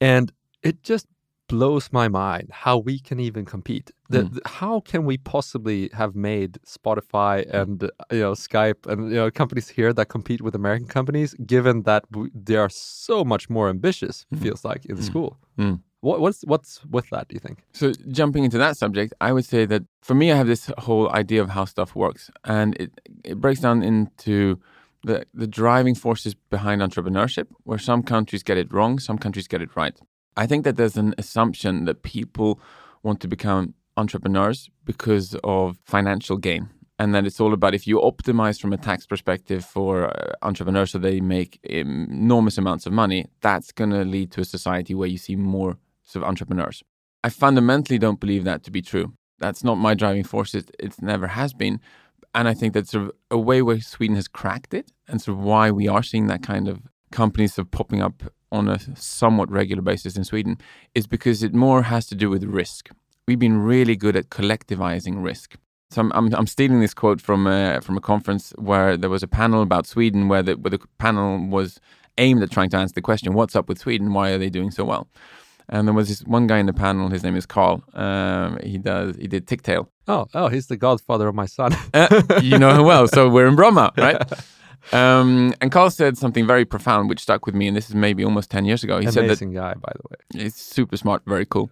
and 0.00 0.30
it 0.62 0.84
just 0.84 1.08
blows 1.48 1.90
my 1.92 2.08
mind 2.08 2.48
how 2.64 2.76
we 2.78 2.98
can 3.08 3.18
even 3.28 3.44
compete. 3.44 3.90
The, 4.10 4.22
Mm. 4.22 4.34
the- 4.34 4.48
how 4.60 4.80
can 4.90 5.04
we 5.10 5.16
possibly 5.18 5.80
have 6.00 6.14
made 6.14 6.52
Spotify 6.66 7.34
and 7.60 7.82
uh, 7.84 7.88
you 8.12 8.20
know 8.24 8.34
Skype 8.34 8.80
and 8.90 8.98
you 9.12 9.16
know 9.20 9.30
companies 9.30 9.68
here 9.78 9.92
that 9.94 10.06
compete 10.08 10.40
with 10.42 10.54
American 10.54 10.88
companies, 10.88 11.34
given 11.54 11.82
that 11.82 12.02
we, 12.16 12.30
they 12.46 12.56
are 12.56 12.70
so 12.70 13.24
much 13.24 13.44
more 13.50 13.68
ambitious? 13.68 14.26
Feels 14.42 14.64
like 14.64 14.82
in 14.86 14.96
school. 15.02 15.30
Mm. 15.58 15.80
What, 16.00 16.20
what's 16.20 16.40
what's 16.52 16.72
with 16.94 17.08
that? 17.10 17.24
Do 17.28 17.34
you 17.34 17.40
think? 17.46 17.58
So 17.72 17.92
jumping 18.20 18.44
into 18.44 18.58
that 18.58 18.76
subject, 18.76 19.12
I 19.20 19.30
would 19.34 19.44
say 19.54 19.66
that 19.66 19.82
for 20.08 20.14
me, 20.14 20.26
I 20.32 20.36
have 20.36 20.46
this 20.46 20.70
whole 20.86 21.06
idea 21.22 21.42
of 21.42 21.48
how 21.50 21.64
stuff 21.66 21.90
works, 21.96 22.30
and 22.44 22.74
it 22.82 22.90
it 23.24 23.36
breaks 23.40 23.60
down 23.60 23.82
into 23.82 24.58
the 25.08 25.16
the 25.42 25.46
driving 25.60 25.96
forces 25.96 26.34
behind 26.50 26.80
entrepreneurship, 26.82 27.46
where 27.64 27.78
some 27.90 28.02
countries 28.02 28.42
get 28.44 28.56
it 28.58 28.68
wrong, 28.72 29.00
some 29.00 29.18
countries 29.18 29.48
get 29.48 29.60
it 29.60 29.70
right. 29.76 29.96
I 30.36 30.46
think 30.46 30.64
that 30.64 30.76
there's 30.76 30.96
an 30.96 31.14
assumption 31.18 31.84
that 31.86 32.02
people 32.02 32.60
want 33.02 33.20
to 33.20 33.28
become 33.28 33.74
entrepreneurs 33.96 34.70
because 34.84 35.36
of 35.42 35.78
financial 35.84 36.36
gain. 36.36 36.70
And 37.00 37.14
that 37.14 37.26
it's 37.26 37.40
all 37.40 37.52
about 37.52 37.74
if 37.74 37.86
you 37.86 38.00
optimize 38.00 38.60
from 38.60 38.72
a 38.72 38.76
tax 38.76 39.06
perspective 39.06 39.64
for 39.64 40.06
uh, 40.06 40.32
entrepreneurs 40.42 40.90
so 40.90 40.98
they 40.98 41.20
make 41.20 41.60
enormous 41.62 42.58
amounts 42.58 42.86
of 42.86 42.92
money, 42.92 43.26
that's 43.40 43.70
going 43.70 43.90
to 43.90 44.04
lead 44.04 44.32
to 44.32 44.40
a 44.40 44.44
society 44.44 44.94
where 44.94 45.08
you 45.08 45.18
see 45.18 45.36
more 45.36 45.76
sort 46.02 46.24
of 46.24 46.28
entrepreneurs. 46.28 46.82
I 47.22 47.28
fundamentally 47.28 47.98
don't 47.98 48.18
believe 48.18 48.44
that 48.44 48.64
to 48.64 48.72
be 48.72 48.82
true. 48.82 49.12
That's 49.38 49.62
not 49.62 49.76
my 49.76 49.94
driving 49.94 50.24
force. 50.24 50.54
It, 50.54 50.74
it 50.78 51.00
never 51.00 51.28
has 51.28 51.52
been. 51.52 51.80
And 52.34 52.48
I 52.48 52.54
think 52.54 52.74
that's 52.74 52.90
sort 52.90 53.06
of 53.06 53.12
a 53.30 53.38
way 53.38 53.62
where 53.62 53.80
Sweden 53.80 54.16
has 54.16 54.26
cracked 54.26 54.74
it 54.74 54.90
and 55.06 55.22
sort 55.22 55.38
of 55.38 55.44
why 55.44 55.70
we 55.70 55.86
are 55.86 56.02
seeing 56.02 56.26
that 56.26 56.42
kind 56.42 56.66
of 56.66 56.82
companies 57.10 57.58
of 57.58 57.70
popping 57.70 58.02
up 58.02 58.22
on 58.50 58.68
a 58.68 58.78
somewhat 58.96 59.50
regular 59.50 59.82
basis 59.82 60.16
in 60.16 60.24
Sweden 60.24 60.58
is 60.94 61.06
because 61.06 61.42
it 61.42 61.54
more 61.54 61.82
has 61.82 62.06
to 62.06 62.14
do 62.14 62.30
with 62.30 62.44
risk. 62.44 62.90
We've 63.26 63.38
been 63.38 63.58
really 63.58 63.96
good 63.96 64.16
at 64.16 64.30
collectivizing 64.30 65.22
risk. 65.22 65.56
So 65.90 66.02
I'm, 66.02 66.12
I'm, 66.12 66.34
I'm 66.34 66.46
stealing 66.46 66.80
this 66.80 66.94
quote 66.94 67.20
from 67.20 67.46
a, 67.46 67.80
from 67.80 67.96
a 67.96 68.00
conference 68.00 68.52
where 68.56 68.96
there 68.96 69.10
was 69.10 69.22
a 69.22 69.28
panel 69.28 69.62
about 69.62 69.86
Sweden 69.86 70.28
where 70.28 70.42
the, 70.42 70.54
where 70.54 70.70
the 70.70 70.80
panel 70.98 71.46
was 71.46 71.80
aimed 72.18 72.42
at 72.42 72.50
trying 72.50 72.70
to 72.70 72.76
answer 72.76 72.94
the 72.94 73.02
question, 73.02 73.32
what's 73.34 73.56
up 73.56 73.68
with 73.68 73.78
Sweden? 73.78 74.12
Why 74.12 74.30
are 74.30 74.38
they 74.38 74.50
doing 74.50 74.70
so 74.70 74.84
well? 74.84 75.08
And 75.70 75.86
there 75.86 75.94
was 75.94 76.08
this 76.08 76.20
one 76.22 76.46
guy 76.46 76.58
in 76.58 76.66
the 76.66 76.72
panel. 76.72 77.10
His 77.10 77.22
name 77.22 77.36
is 77.36 77.44
Carl. 77.44 77.84
Um, 77.92 78.58
he 78.62 78.78
does 78.78 79.16
he 79.16 79.26
did 79.26 79.46
Tictail. 79.46 79.88
Oh, 80.06 80.26
oh, 80.32 80.48
he's 80.48 80.66
the 80.68 80.78
godfather 80.78 81.28
of 81.28 81.34
my 81.34 81.44
son. 81.44 81.76
Uh, 81.92 82.22
you 82.42 82.58
know 82.58 82.74
him 82.74 82.86
well, 82.86 83.06
so 83.06 83.28
we're 83.28 83.46
in 83.46 83.56
Bromma, 83.56 83.94
right? 83.98 84.16
Um, 84.92 85.54
and 85.60 85.70
Carl 85.70 85.90
said 85.90 86.16
something 86.16 86.46
very 86.46 86.64
profound, 86.64 87.08
which 87.08 87.20
stuck 87.20 87.46
with 87.46 87.54
me. 87.54 87.68
And 87.68 87.76
this 87.76 87.88
is 87.88 87.94
maybe 87.94 88.24
almost 88.24 88.50
ten 88.50 88.64
years 88.64 88.82
ago. 88.84 88.98
He 88.98 89.06
said 89.06 89.24
that 89.24 89.24
Amazing 89.24 89.52
guy, 89.52 89.74
by 89.74 89.92
the 89.94 90.02
way. 90.10 90.42
He's 90.44 90.54
super 90.54 90.96
smart, 90.96 91.22
very 91.26 91.46
cool. 91.46 91.70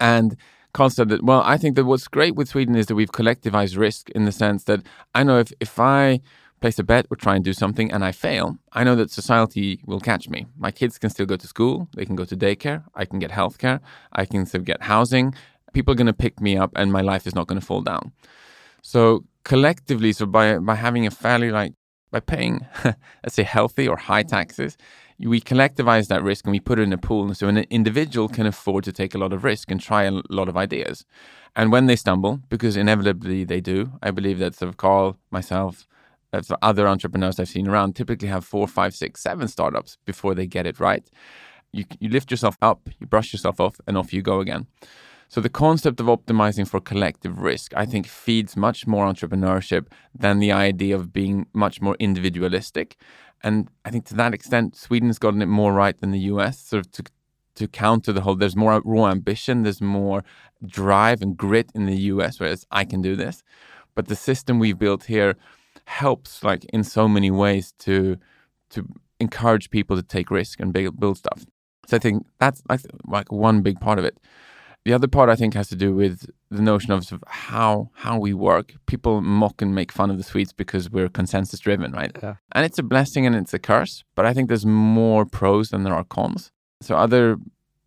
And 0.00 0.36
Carl 0.72 0.90
said 0.90 1.08
that, 1.10 1.22
well, 1.22 1.42
I 1.44 1.58
think 1.58 1.76
that 1.76 1.84
what's 1.84 2.08
great 2.08 2.34
with 2.34 2.48
Sweden 2.48 2.76
is 2.76 2.86
that 2.86 2.94
we've 2.94 3.12
collectivized 3.12 3.76
risk 3.76 4.08
in 4.10 4.24
the 4.24 4.32
sense 4.32 4.64
that 4.64 4.80
I 5.14 5.22
know 5.22 5.38
if, 5.38 5.52
if 5.60 5.78
I 5.78 6.20
place 6.60 6.78
a 6.78 6.84
bet 6.84 7.06
or 7.10 7.16
try 7.16 7.34
and 7.34 7.44
do 7.44 7.52
something 7.52 7.92
and 7.92 8.04
I 8.04 8.12
fail, 8.12 8.56
I 8.72 8.84
know 8.84 8.94
that 8.96 9.10
society 9.10 9.82
will 9.84 10.00
catch 10.00 10.28
me. 10.28 10.46
My 10.56 10.70
kids 10.70 10.96
can 10.98 11.10
still 11.10 11.26
go 11.26 11.36
to 11.36 11.46
school, 11.46 11.88
they 11.94 12.06
can 12.06 12.16
go 12.16 12.24
to 12.24 12.36
daycare, 12.36 12.84
I 12.94 13.04
can 13.04 13.18
get 13.18 13.30
healthcare, 13.30 13.80
I 14.12 14.24
can 14.24 14.46
still 14.46 14.62
get 14.62 14.82
housing. 14.82 15.34
People 15.74 15.92
are 15.92 15.96
going 15.96 16.06
to 16.06 16.12
pick 16.12 16.40
me 16.40 16.56
up 16.56 16.70
and 16.76 16.92
my 16.92 17.00
life 17.00 17.26
is 17.26 17.34
not 17.34 17.48
going 17.48 17.60
to 17.60 17.66
fall 17.66 17.82
down. 17.82 18.12
So 18.82 19.24
collectively, 19.44 20.12
so 20.12 20.26
by 20.26 20.58
by 20.58 20.76
having 20.76 21.06
a 21.06 21.10
fairly 21.10 21.50
like 21.50 21.74
by 22.12 22.20
paying, 22.20 22.64
let's 22.84 23.34
say 23.34 23.42
healthy 23.42 23.88
or 23.88 23.96
high 23.96 24.22
mm-hmm. 24.22 24.36
taxes, 24.36 24.76
we 25.18 25.40
collectivize 25.40 26.06
that 26.08 26.22
risk 26.22 26.44
and 26.44 26.52
we 26.52 26.60
put 26.60 26.78
it 26.78 26.82
in 26.82 26.92
a 26.92 26.98
pool. 26.98 27.24
And 27.24 27.36
so 27.36 27.48
an 27.48 27.58
individual 27.70 28.28
mm-hmm. 28.28 28.36
can 28.36 28.46
afford 28.46 28.84
to 28.84 28.92
take 28.92 29.14
a 29.14 29.18
lot 29.18 29.32
of 29.32 29.42
risk 29.42 29.70
and 29.70 29.80
try 29.80 30.04
a 30.04 30.20
lot 30.30 30.48
of 30.48 30.56
ideas. 30.56 31.04
And 31.56 31.72
when 31.72 31.86
they 31.86 31.96
stumble, 31.96 32.40
because 32.48 32.76
inevitably 32.76 33.44
they 33.44 33.60
do, 33.60 33.92
I 34.02 34.10
believe 34.10 34.38
that 34.38 34.54
sort 34.54 34.68
of 34.68 34.76
Carl, 34.76 35.16
myself, 35.30 35.86
other 36.62 36.88
entrepreneurs 36.88 37.38
I've 37.38 37.48
seen 37.48 37.68
around 37.68 37.94
typically 37.94 38.28
have 38.28 38.44
four, 38.44 38.66
five, 38.66 38.94
six, 38.94 39.22
seven 39.22 39.48
startups 39.48 39.98
before 40.06 40.34
they 40.34 40.46
get 40.46 40.66
it 40.66 40.80
right. 40.80 41.06
You, 41.72 41.84
you 42.00 42.08
lift 42.08 42.30
yourself 42.30 42.56
up, 42.62 42.88
you 42.98 43.06
brush 43.06 43.32
yourself 43.32 43.60
off, 43.60 43.80
and 43.86 43.98
off 43.98 44.12
you 44.12 44.22
go 44.22 44.40
again. 44.40 44.66
So 45.32 45.40
the 45.40 45.48
concept 45.48 45.98
of 45.98 46.08
optimizing 46.08 46.68
for 46.68 46.78
collective 46.78 47.38
risk, 47.40 47.72
I 47.74 47.86
think, 47.86 48.06
feeds 48.06 48.54
much 48.54 48.86
more 48.86 49.06
entrepreneurship 49.10 49.86
than 50.14 50.40
the 50.40 50.52
idea 50.52 50.94
of 50.94 51.10
being 51.10 51.46
much 51.54 51.80
more 51.80 51.96
individualistic. 51.98 52.96
And 53.42 53.70
I 53.82 53.90
think 53.90 54.04
to 54.08 54.14
that 54.16 54.34
extent, 54.34 54.76
Sweden 54.76 55.08
has 55.08 55.18
gotten 55.18 55.40
it 55.40 55.46
more 55.46 55.72
right 55.72 55.98
than 55.98 56.10
the 56.10 56.18
US, 56.32 56.58
sort 56.58 56.84
of 56.84 56.92
to 56.92 57.04
to 57.54 57.66
counter 57.66 58.12
the 58.12 58.20
whole. 58.20 58.34
There's 58.34 58.54
more 58.56 58.82
raw 58.84 59.06
ambition, 59.06 59.62
there's 59.62 59.80
more 59.80 60.22
drive 60.66 61.22
and 61.22 61.34
grit 61.34 61.70
in 61.74 61.86
the 61.86 61.96
US, 62.12 62.38
whereas 62.38 62.66
I 62.70 62.84
can 62.84 63.00
do 63.00 63.16
this. 63.16 63.42
But 63.94 64.08
the 64.08 64.16
system 64.16 64.58
we've 64.58 64.78
built 64.78 65.04
here 65.04 65.36
helps, 65.86 66.44
like 66.44 66.66
in 66.74 66.84
so 66.84 67.08
many 67.08 67.30
ways, 67.30 67.72
to 67.86 68.18
to 68.68 68.86
encourage 69.18 69.70
people 69.70 69.96
to 69.96 70.02
take 70.02 70.30
risk 70.30 70.60
and 70.60 70.74
build, 70.74 71.16
stuff. 71.16 71.46
So 71.86 71.96
I 71.96 72.00
think 72.00 72.26
that's 72.38 72.62
like 73.06 73.32
one 73.32 73.62
big 73.62 73.80
part 73.80 73.98
of 73.98 74.04
it. 74.04 74.18
The 74.84 74.92
other 74.92 75.06
part 75.06 75.28
I 75.28 75.36
think 75.36 75.54
has 75.54 75.68
to 75.68 75.76
do 75.76 75.94
with 75.94 76.28
the 76.50 76.62
notion 76.62 76.90
of, 76.92 77.04
sort 77.04 77.22
of 77.22 77.28
how 77.28 77.90
how 77.94 78.18
we 78.18 78.34
work. 78.34 78.74
People 78.86 79.20
mock 79.20 79.62
and 79.62 79.74
make 79.74 79.92
fun 79.92 80.10
of 80.10 80.18
the 80.18 80.24
Swedes 80.24 80.52
because 80.52 80.90
we're 80.90 81.08
consensus 81.08 81.60
driven, 81.60 81.92
right? 81.92 82.10
Yeah. 82.22 82.34
And 82.52 82.64
it's 82.66 82.78
a 82.78 82.82
blessing 82.82 83.24
and 83.26 83.36
it's 83.36 83.54
a 83.54 83.60
curse, 83.60 84.02
but 84.16 84.26
I 84.26 84.34
think 84.34 84.48
there's 84.48 84.66
more 84.66 85.24
pros 85.24 85.68
than 85.70 85.84
there 85.84 85.94
are 85.94 86.04
cons. 86.04 86.50
So 86.80 86.96
other 86.96 87.36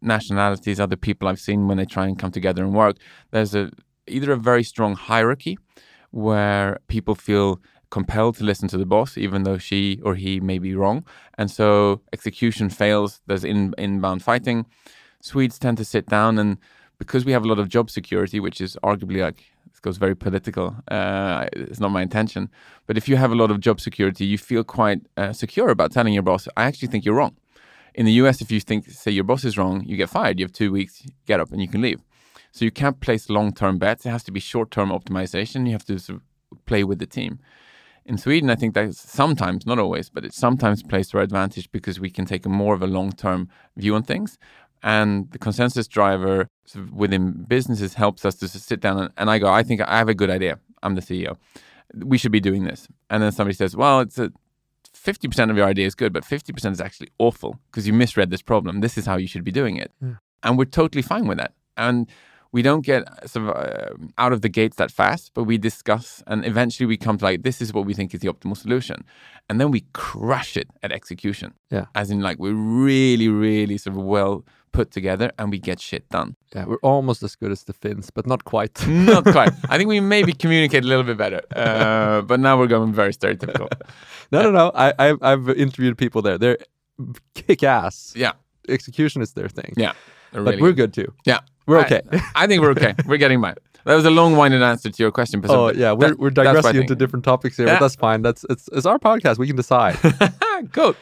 nationalities, 0.01 0.79
other 0.79 0.95
people 0.95 1.27
I've 1.27 1.39
seen 1.39 1.67
when 1.67 1.77
they 1.77 1.85
try 1.85 2.07
and 2.07 2.17
come 2.17 2.31
together 2.31 2.63
and 2.63 2.73
work, 2.73 2.95
there's 3.31 3.53
a 3.53 3.71
either 4.07 4.31
a 4.31 4.37
very 4.37 4.63
strong 4.63 4.95
hierarchy 4.95 5.57
where 6.11 6.79
people 6.87 7.15
feel 7.15 7.59
compelled 7.89 8.35
to 8.37 8.43
listen 8.43 8.67
to 8.69 8.77
the 8.77 8.85
boss, 8.85 9.17
even 9.17 9.43
though 9.43 9.57
she 9.57 9.99
or 10.03 10.15
he 10.15 10.39
may 10.39 10.59
be 10.59 10.75
wrong. 10.75 11.05
And 11.37 11.51
so 11.51 12.01
execution 12.13 12.69
fails. 12.69 13.21
There's 13.27 13.43
in, 13.43 13.73
inbound 13.77 14.23
fighting. 14.23 14.65
Swedes 15.21 15.57
tend 15.59 15.77
to 15.77 15.85
sit 15.85 16.05
down, 16.07 16.37
and 16.37 16.57
because 16.97 17.25
we 17.25 17.31
have 17.31 17.43
a 17.43 17.47
lot 17.47 17.59
of 17.59 17.69
job 17.69 17.89
security, 17.89 18.39
which 18.39 18.61
is 18.61 18.77
arguably 18.83 19.21
like 19.21 19.43
this 19.69 19.79
goes 19.79 19.97
very 19.97 20.15
political. 20.15 20.75
Uh, 20.89 21.47
it's 21.53 21.79
not 21.79 21.89
my 21.89 22.01
intention, 22.01 22.49
but 22.87 22.97
if 22.97 23.09
you 23.09 23.17
have 23.17 23.31
a 23.31 23.35
lot 23.35 23.51
of 23.51 23.59
job 23.59 23.81
security, 23.81 24.25
you 24.25 24.37
feel 24.37 24.63
quite 24.63 25.01
uh, 25.17 25.33
secure 25.33 25.69
about 25.69 25.91
telling 25.91 26.13
your 26.13 26.23
boss, 26.23 26.47
"I 26.55 26.63
actually 26.63 26.89
think 26.89 27.05
you're 27.05 27.15
wrong." 27.15 27.35
In 27.95 28.05
the 28.05 28.11
US, 28.13 28.41
if 28.41 28.51
you 28.51 28.59
think, 28.59 28.89
say, 28.89 29.11
your 29.11 29.23
boss 29.23 29.45
is 29.45 29.57
wrong, 29.57 29.83
you 29.85 29.95
get 29.95 30.09
fired. 30.09 30.37
You 30.37 30.45
have 30.45 30.51
two 30.51 30.71
weeks, 30.71 31.01
get 31.25 31.39
up, 31.39 31.51
and 31.53 31.61
you 31.61 31.67
can 31.69 31.81
leave. 31.81 32.01
So 32.51 32.65
you 32.65 32.71
can't 32.71 32.99
place 32.99 33.29
long-term 33.29 33.77
bets. 33.77 34.05
It 34.05 34.09
has 34.09 34.23
to 34.25 34.31
be 34.31 34.41
short-term 34.41 34.89
optimization. 34.89 35.65
You 35.65 35.71
have 35.71 35.85
to 35.85 35.97
sort 35.99 36.21
of 36.21 36.65
play 36.65 36.83
with 36.83 36.99
the 36.99 37.05
team. 37.05 37.39
In 38.05 38.17
Sweden, 38.17 38.49
I 38.49 38.55
think 38.55 38.75
that 38.75 38.95
sometimes, 38.95 39.65
not 39.65 39.79
always, 39.79 40.09
but 40.09 40.25
it 40.25 40.33
sometimes 40.33 40.83
plays 40.83 41.07
to 41.09 41.17
our 41.17 41.23
advantage 41.23 41.71
because 41.71 41.99
we 41.99 42.09
can 42.09 42.25
take 42.25 42.45
a 42.45 42.49
more 42.49 42.75
of 42.75 42.83
a 42.83 42.87
long-term 42.87 43.49
view 43.77 43.95
on 43.95 44.03
things. 44.03 44.37
And 44.85 45.31
the 45.31 45.39
consensus 45.39 45.87
driver 45.87 46.47
within 46.93 47.43
businesses 47.47 47.95
helps 47.95 48.23
us 48.23 48.35
to 48.35 48.47
sit 48.47 48.79
down 48.79 48.99
and, 48.99 49.09
and 49.17 49.31
I 49.31 49.39
go, 49.39 49.51
I 49.51 49.63
think 49.63 49.81
I 49.81 49.97
have 49.97 50.09
a 50.09 50.13
good 50.13 50.29
idea. 50.29 50.59
I'm 50.83 50.93
the 50.93 51.01
CEO. 51.01 51.37
We 51.95 52.19
should 52.19 52.31
be 52.31 52.39
doing 52.39 52.65
this. 52.65 52.87
And 53.09 53.23
then 53.23 53.31
somebody 53.31 53.55
says, 53.55 53.75
well, 53.75 54.01
it's 54.01 54.19
a 54.19 54.31
50% 54.93 55.49
of 55.49 55.57
your 55.57 55.65
idea 55.65 55.87
is 55.87 55.95
good, 55.95 56.13
but 56.13 56.23
50% 56.23 56.71
is 56.71 56.79
actually 56.79 57.09
awful 57.17 57.59
because 57.71 57.87
you 57.87 57.93
misread 57.93 58.29
this 58.29 58.43
problem. 58.43 58.81
This 58.81 58.95
is 58.95 59.07
how 59.07 59.17
you 59.17 59.27
should 59.27 59.43
be 59.43 59.51
doing 59.51 59.75
it. 59.77 59.91
Yeah. 60.03 60.17
And 60.43 60.55
we're 60.55 60.65
totally 60.65 61.01
fine 61.01 61.25
with 61.25 61.39
that. 61.39 61.53
And 61.75 62.07
we 62.55 62.61
don't 62.61 62.85
get 62.85 63.03
sort 63.29 63.49
of 63.49 63.51
uh, 63.53 63.89
out 64.17 64.31
of 64.31 64.39
the 64.39 64.47
gates 64.47 64.77
that 64.77 64.89
fast, 64.89 65.31
but 65.33 65.43
we 65.43 65.57
discuss 65.57 66.23
and 66.25 66.45
eventually 66.45 66.87
we 66.87 66.95
come 66.95 67.17
to 67.17 67.25
like, 67.25 67.43
this 67.43 67.61
is 67.61 67.73
what 67.73 67.85
we 67.85 67.93
think 67.93 68.13
is 68.13 68.21
the 68.21 68.29
optimal 68.29 68.55
solution. 68.55 69.03
And 69.49 69.59
then 69.59 69.71
we 69.71 69.81
crush 69.91 70.55
it 70.55 70.69
at 70.81 70.93
execution. 70.93 71.53
Yeah. 71.69 71.87
As 71.95 72.11
in, 72.11 72.21
like, 72.21 72.39
we're 72.39 72.53
really, 72.53 73.27
really 73.27 73.77
sort 73.77 73.97
of 73.97 74.03
well 74.03 74.45
put 74.71 74.91
together 74.91 75.33
and 75.37 75.51
we 75.51 75.59
get 75.59 75.81
shit 75.81 76.07
done. 76.07 76.37
Yeah, 76.55 76.63
we're 76.63 76.77
almost 76.81 77.23
as 77.23 77.35
good 77.35 77.51
as 77.51 77.65
the 77.65 77.73
Finns, 77.73 78.09
but 78.09 78.25
not 78.25 78.45
quite. 78.45 78.87
Not 79.13 79.25
quite. 79.25 79.51
I 79.69 79.77
think 79.77 79.89
we 79.89 79.99
maybe 79.99 80.31
communicate 80.31 80.85
a 80.85 80.87
little 80.87 81.03
bit 81.03 81.17
better. 81.17 81.41
Uh, 81.53 82.21
but 82.21 82.39
now 82.39 82.57
we're 82.57 82.67
going 82.67 82.93
very 82.93 83.11
stereotypical. 83.11 83.67
no, 84.31 84.43
no, 84.43 84.51
no. 84.51 84.71
I, 84.73 84.93
I've, 84.97 85.21
I've 85.21 85.49
interviewed 85.49 85.97
people 85.97 86.21
there. 86.21 86.37
They're 86.37 86.59
kick 87.33 87.63
ass. 87.63 88.13
Yeah. 88.15 88.31
Execution 88.69 89.21
is 89.21 89.33
their 89.33 89.49
thing. 89.49 89.73
Yeah. 89.75 89.91
But 90.31 90.61
we're 90.61 90.71
good. 90.71 90.93
good 90.93 90.93
too. 90.93 91.13
Yeah. 91.25 91.39
We're 91.67 91.79
okay. 91.79 92.01
I, 92.35 92.47
think 92.47 92.61
we're 92.61 92.71
okay. 92.71 92.93
We're 93.05 93.17
getting 93.17 93.41
by. 93.41 93.55
That 93.85 93.95
was 93.95 94.05
a 94.05 94.09
long-winded 94.09 94.61
answer 94.63 94.89
to 94.89 95.03
your 95.03 95.11
question. 95.11 95.41
Oh 95.47 95.71
yeah, 95.71 95.91
we're, 95.91 96.09
that- 96.09 96.19
we're 96.19 96.27
I 96.29 96.43
digressing 96.43 96.81
into 96.81 96.95
different 96.95 97.23
topics 97.25 97.57
here, 97.57 97.67
Yeah. 97.67 97.75
but 97.75 97.81
that's 97.85 97.95
fine. 97.95 98.21
That's 98.23 98.43
it's 98.49 98.67
it's 98.71 98.85
our 98.85 98.99
podcast. 98.99 99.37
We 99.37 99.47
can 99.47 99.55
decide. 99.55 99.97
Cool. 100.71 100.95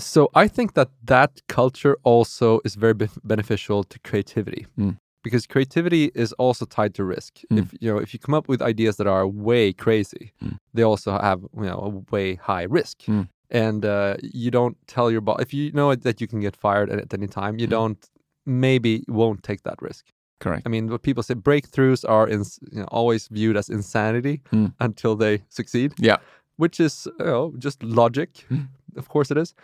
so 0.00 0.28
I 0.34 0.48
think 0.48 0.74
that 0.74 0.88
that 1.04 1.40
culture 1.48 1.96
also 2.02 2.60
is 2.64 2.74
very 2.74 2.94
beneficial 3.24 3.84
to 3.84 3.98
creativity 4.00 4.66
Mm. 4.78 4.96
because 5.22 5.46
creativity 5.46 6.10
is 6.14 6.32
also 6.34 6.64
tied 6.66 6.94
to 6.94 7.04
risk. 7.04 7.32
Mm. 7.52 7.58
If 7.60 7.66
you 7.80 7.92
know 7.92 7.98
if 7.98 8.12
you 8.12 8.18
come 8.18 8.34
up 8.34 8.48
with 8.48 8.60
ideas 8.62 8.96
that 8.96 9.06
are 9.06 9.26
way 9.26 9.72
crazy, 9.72 10.32
Mm. 10.42 10.58
they 10.74 10.82
also 10.82 11.10
have 11.18 11.40
you 11.62 11.68
know 11.70 11.78
a 11.88 11.90
way 12.14 12.34
high 12.34 12.64
risk. 12.78 12.96
Mm. 13.06 13.28
And 13.50 13.84
uh, 13.84 14.16
you 14.22 14.50
don't 14.50 14.76
tell 14.86 15.10
your 15.10 15.22
boss 15.22 15.38
if 15.40 15.54
you 15.54 15.72
know 15.72 15.94
that 15.94 16.20
you 16.20 16.26
can 16.26 16.40
get 16.40 16.54
fired 16.56 16.90
at, 16.90 16.98
at 16.98 17.14
any 17.14 17.28
time. 17.28 17.58
You 17.58 17.66
Mm. 17.68 17.70
don't 17.78 18.00
maybe 18.48 19.04
won't 19.08 19.42
take 19.42 19.62
that 19.62 19.80
risk. 19.82 20.06
Correct. 20.40 20.62
I 20.66 20.68
mean, 20.70 20.88
what 20.90 21.02
people 21.02 21.22
say 21.22 21.34
breakthroughs 21.34 22.04
are 22.08 22.26
in, 22.28 22.44
you 22.72 22.80
know, 22.80 22.86
always 22.90 23.28
viewed 23.28 23.56
as 23.56 23.68
insanity 23.68 24.40
Mm. 24.52 24.72
until 24.80 25.16
they 25.16 25.42
succeed 25.48 25.92
Yeah. 25.98 26.16
which 26.56 26.80
is 26.80 27.06
you 27.18 27.24
know, 27.26 27.52
just 27.58 27.82
logic. 27.82 28.30
Mm. 28.50 28.68
Of 28.96 29.08
course, 29.08 29.30
it 29.30 29.38
is. 29.38 29.54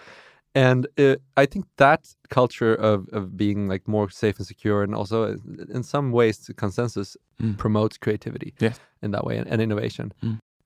And 0.54 0.86
uh, 0.98 1.16
I 1.42 1.46
think 1.46 1.64
that 1.76 2.14
culture 2.28 2.74
of, 2.74 3.08
of 3.12 3.36
being 3.36 3.68
like 3.72 3.88
more 3.88 4.08
safe 4.10 4.38
and 4.38 4.46
secure, 4.46 4.82
and 4.84 4.94
also 4.94 5.22
uh, 5.24 5.36
in 5.74 5.82
some 5.82 6.12
ways, 6.12 6.38
the 6.46 6.54
consensus 6.54 7.16
Mm. 7.42 7.56
promotes 7.58 7.98
creativity 7.98 8.54
Yes. 8.60 8.78
in 9.02 9.10
that 9.10 9.24
way 9.24 9.38
and, 9.38 9.48
and 9.48 9.60
innovation. 9.60 10.12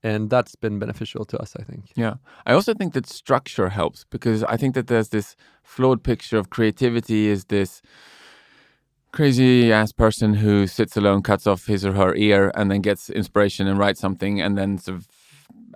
And 0.03 0.31
that's 0.31 0.55
been 0.55 0.79
beneficial 0.79 1.25
to 1.25 1.39
us, 1.39 1.55
I 1.59 1.65
think. 1.65 1.91
Yeah. 1.97 2.15
I 2.47 2.53
also 2.53 2.73
think 2.73 2.95
that 2.95 3.07
structure 3.07 3.69
helps 3.69 4.05
because 4.11 4.45
I 4.45 4.57
think 4.57 4.75
that 4.75 4.87
there's 4.87 5.09
this 5.09 5.35
flawed 5.65 6.05
picture 6.05 6.39
of 6.39 6.51
creativity 6.51 7.27
is 7.27 7.47
this 7.47 7.83
crazy 9.13 9.73
ass 9.73 9.91
person 9.93 10.35
who 10.35 10.67
sits 10.67 10.97
alone, 10.97 11.23
cuts 11.23 11.47
off 11.47 11.67
his 11.67 11.85
or 11.85 11.93
her 11.93 12.15
ear, 12.15 12.53
and 12.55 12.71
then 12.71 12.81
gets 12.81 13.11
inspiration 13.11 13.67
and 13.67 13.79
writes 13.79 14.01
something, 14.01 14.41
and 14.41 14.57
then 14.57 14.79
sort 14.79 14.99
of, 14.99 15.09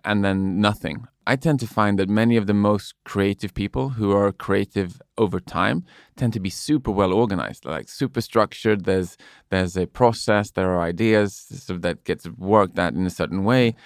and 0.05 0.25
then 0.25 0.61
nothing. 0.61 1.07
I 1.27 1.37
tend 1.37 1.61
to 1.61 1.67
find 1.67 1.99
that 1.99 2.09
many 2.09 2.37
of 2.37 2.47
the 2.47 2.55
most 2.55 2.95
creative 3.05 3.55
people 3.55 3.91
who 3.91 4.13
are 4.13 4.33
creative 4.33 5.01
over 5.17 5.39
time 5.39 5.85
tend 6.17 6.33
to 6.33 6.41
be 6.41 6.51
super 6.51 6.91
well 6.91 7.13
organized, 7.13 7.65
like 7.65 7.89
super 7.89 8.21
structured. 8.21 8.85
There's 8.85 9.17
there's 9.51 9.77
a 9.77 9.87
process, 9.87 10.51
there 10.51 10.71
are 10.71 10.81
ideas 10.81 11.35
sort 11.35 11.77
of 11.77 11.83
that 11.83 12.05
gets 12.05 12.29
worked 12.29 12.79
at 12.79 12.95
in 12.95 13.07
a 13.07 13.11
certain 13.11 13.45
way. 13.45 13.77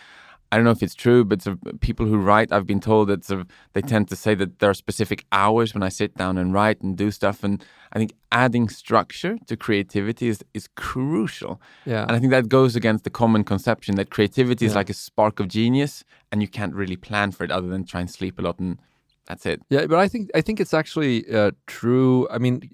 I 0.52 0.56
don't 0.56 0.64
know 0.64 0.70
if 0.70 0.82
it's 0.82 0.94
true, 0.94 1.24
but 1.24 1.42
sort 1.42 1.58
of 1.66 1.80
people 1.80 2.06
who 2.06 2.18
write, 2.18 2.52
I've 2.52 2.66
been 2.66 2.80
told 2.80 3.08
that 3.08 3.24
sort 3.24 3.40
of 3.40 3.48
they 3.72 3.82
tend 3.82 4.08
to 4.08 4.16
say 4.16 4.34
that 4.36 4.60
there 4.60 4.70
are 4.70 4.74
specific 4.74 5.24
hours 5.32 5.74
when 5.74 5.82
I 5.82 5.88
sit 5.88 6.14
down 6.16 6.38
and 6.38 6.54
write 6.54 6.80
and 6.82 6.96
do 6.96 7.10
stuff. 7.10 7.42
And 7.42 7.64
I 7.92 7.98
think 7.98 8.12
adding 8.30 8.68
structure 8.68 9.38
to 9.46 9.56
creativity 9.56 10.28
is, 10.28 10.44
is 10.54 10.68
crucial. 10.76 11.60
Yeah. 11.84 12.02
And 12.02 12.12
I 12.12 12.20
think 12.20 12.30
that 12.30 12.48
goes 12.48 12.76
against 12.76 13.04
the 13.04 13.10
common 13.10 13.42
conception 13.42 13.96
that 13.96 14.10
creativity 14.10 14.66
is 14.66 14.74
like 14.74 14.88
a 14.88 14.94
spark 14.94 15.40
of 15.40 15.48
genius 15.48 16.04
and 16.30 16.40
you 16.40 16.48
can't 16.48 16.74
really 16.74 16.96
plan 16.96 17.32
for 17.32 17.42
it 17.42 17.50
other 17.50 17.68
than 17.68 17.84
try 17.84 18.00
and 18.00 18.10
sleep 18.10 18.38
a 18.38 18.42
lot 18.42 18.58
and 18.60 18.78
that's 19.26 19.44
it. 19.44 19.60
Yeah, 19.68 19.86
but 19.86 19.98
I 19.98 20.06
think 20.06 20.30
I 20.34 20.40
think 20.40 20.60
it's 20.60 20.72
actually 20.72 21.28
uh, 21.28 21.50
true. 21.66 22.28
I 22.30 22.38
mean, 22.38 22.70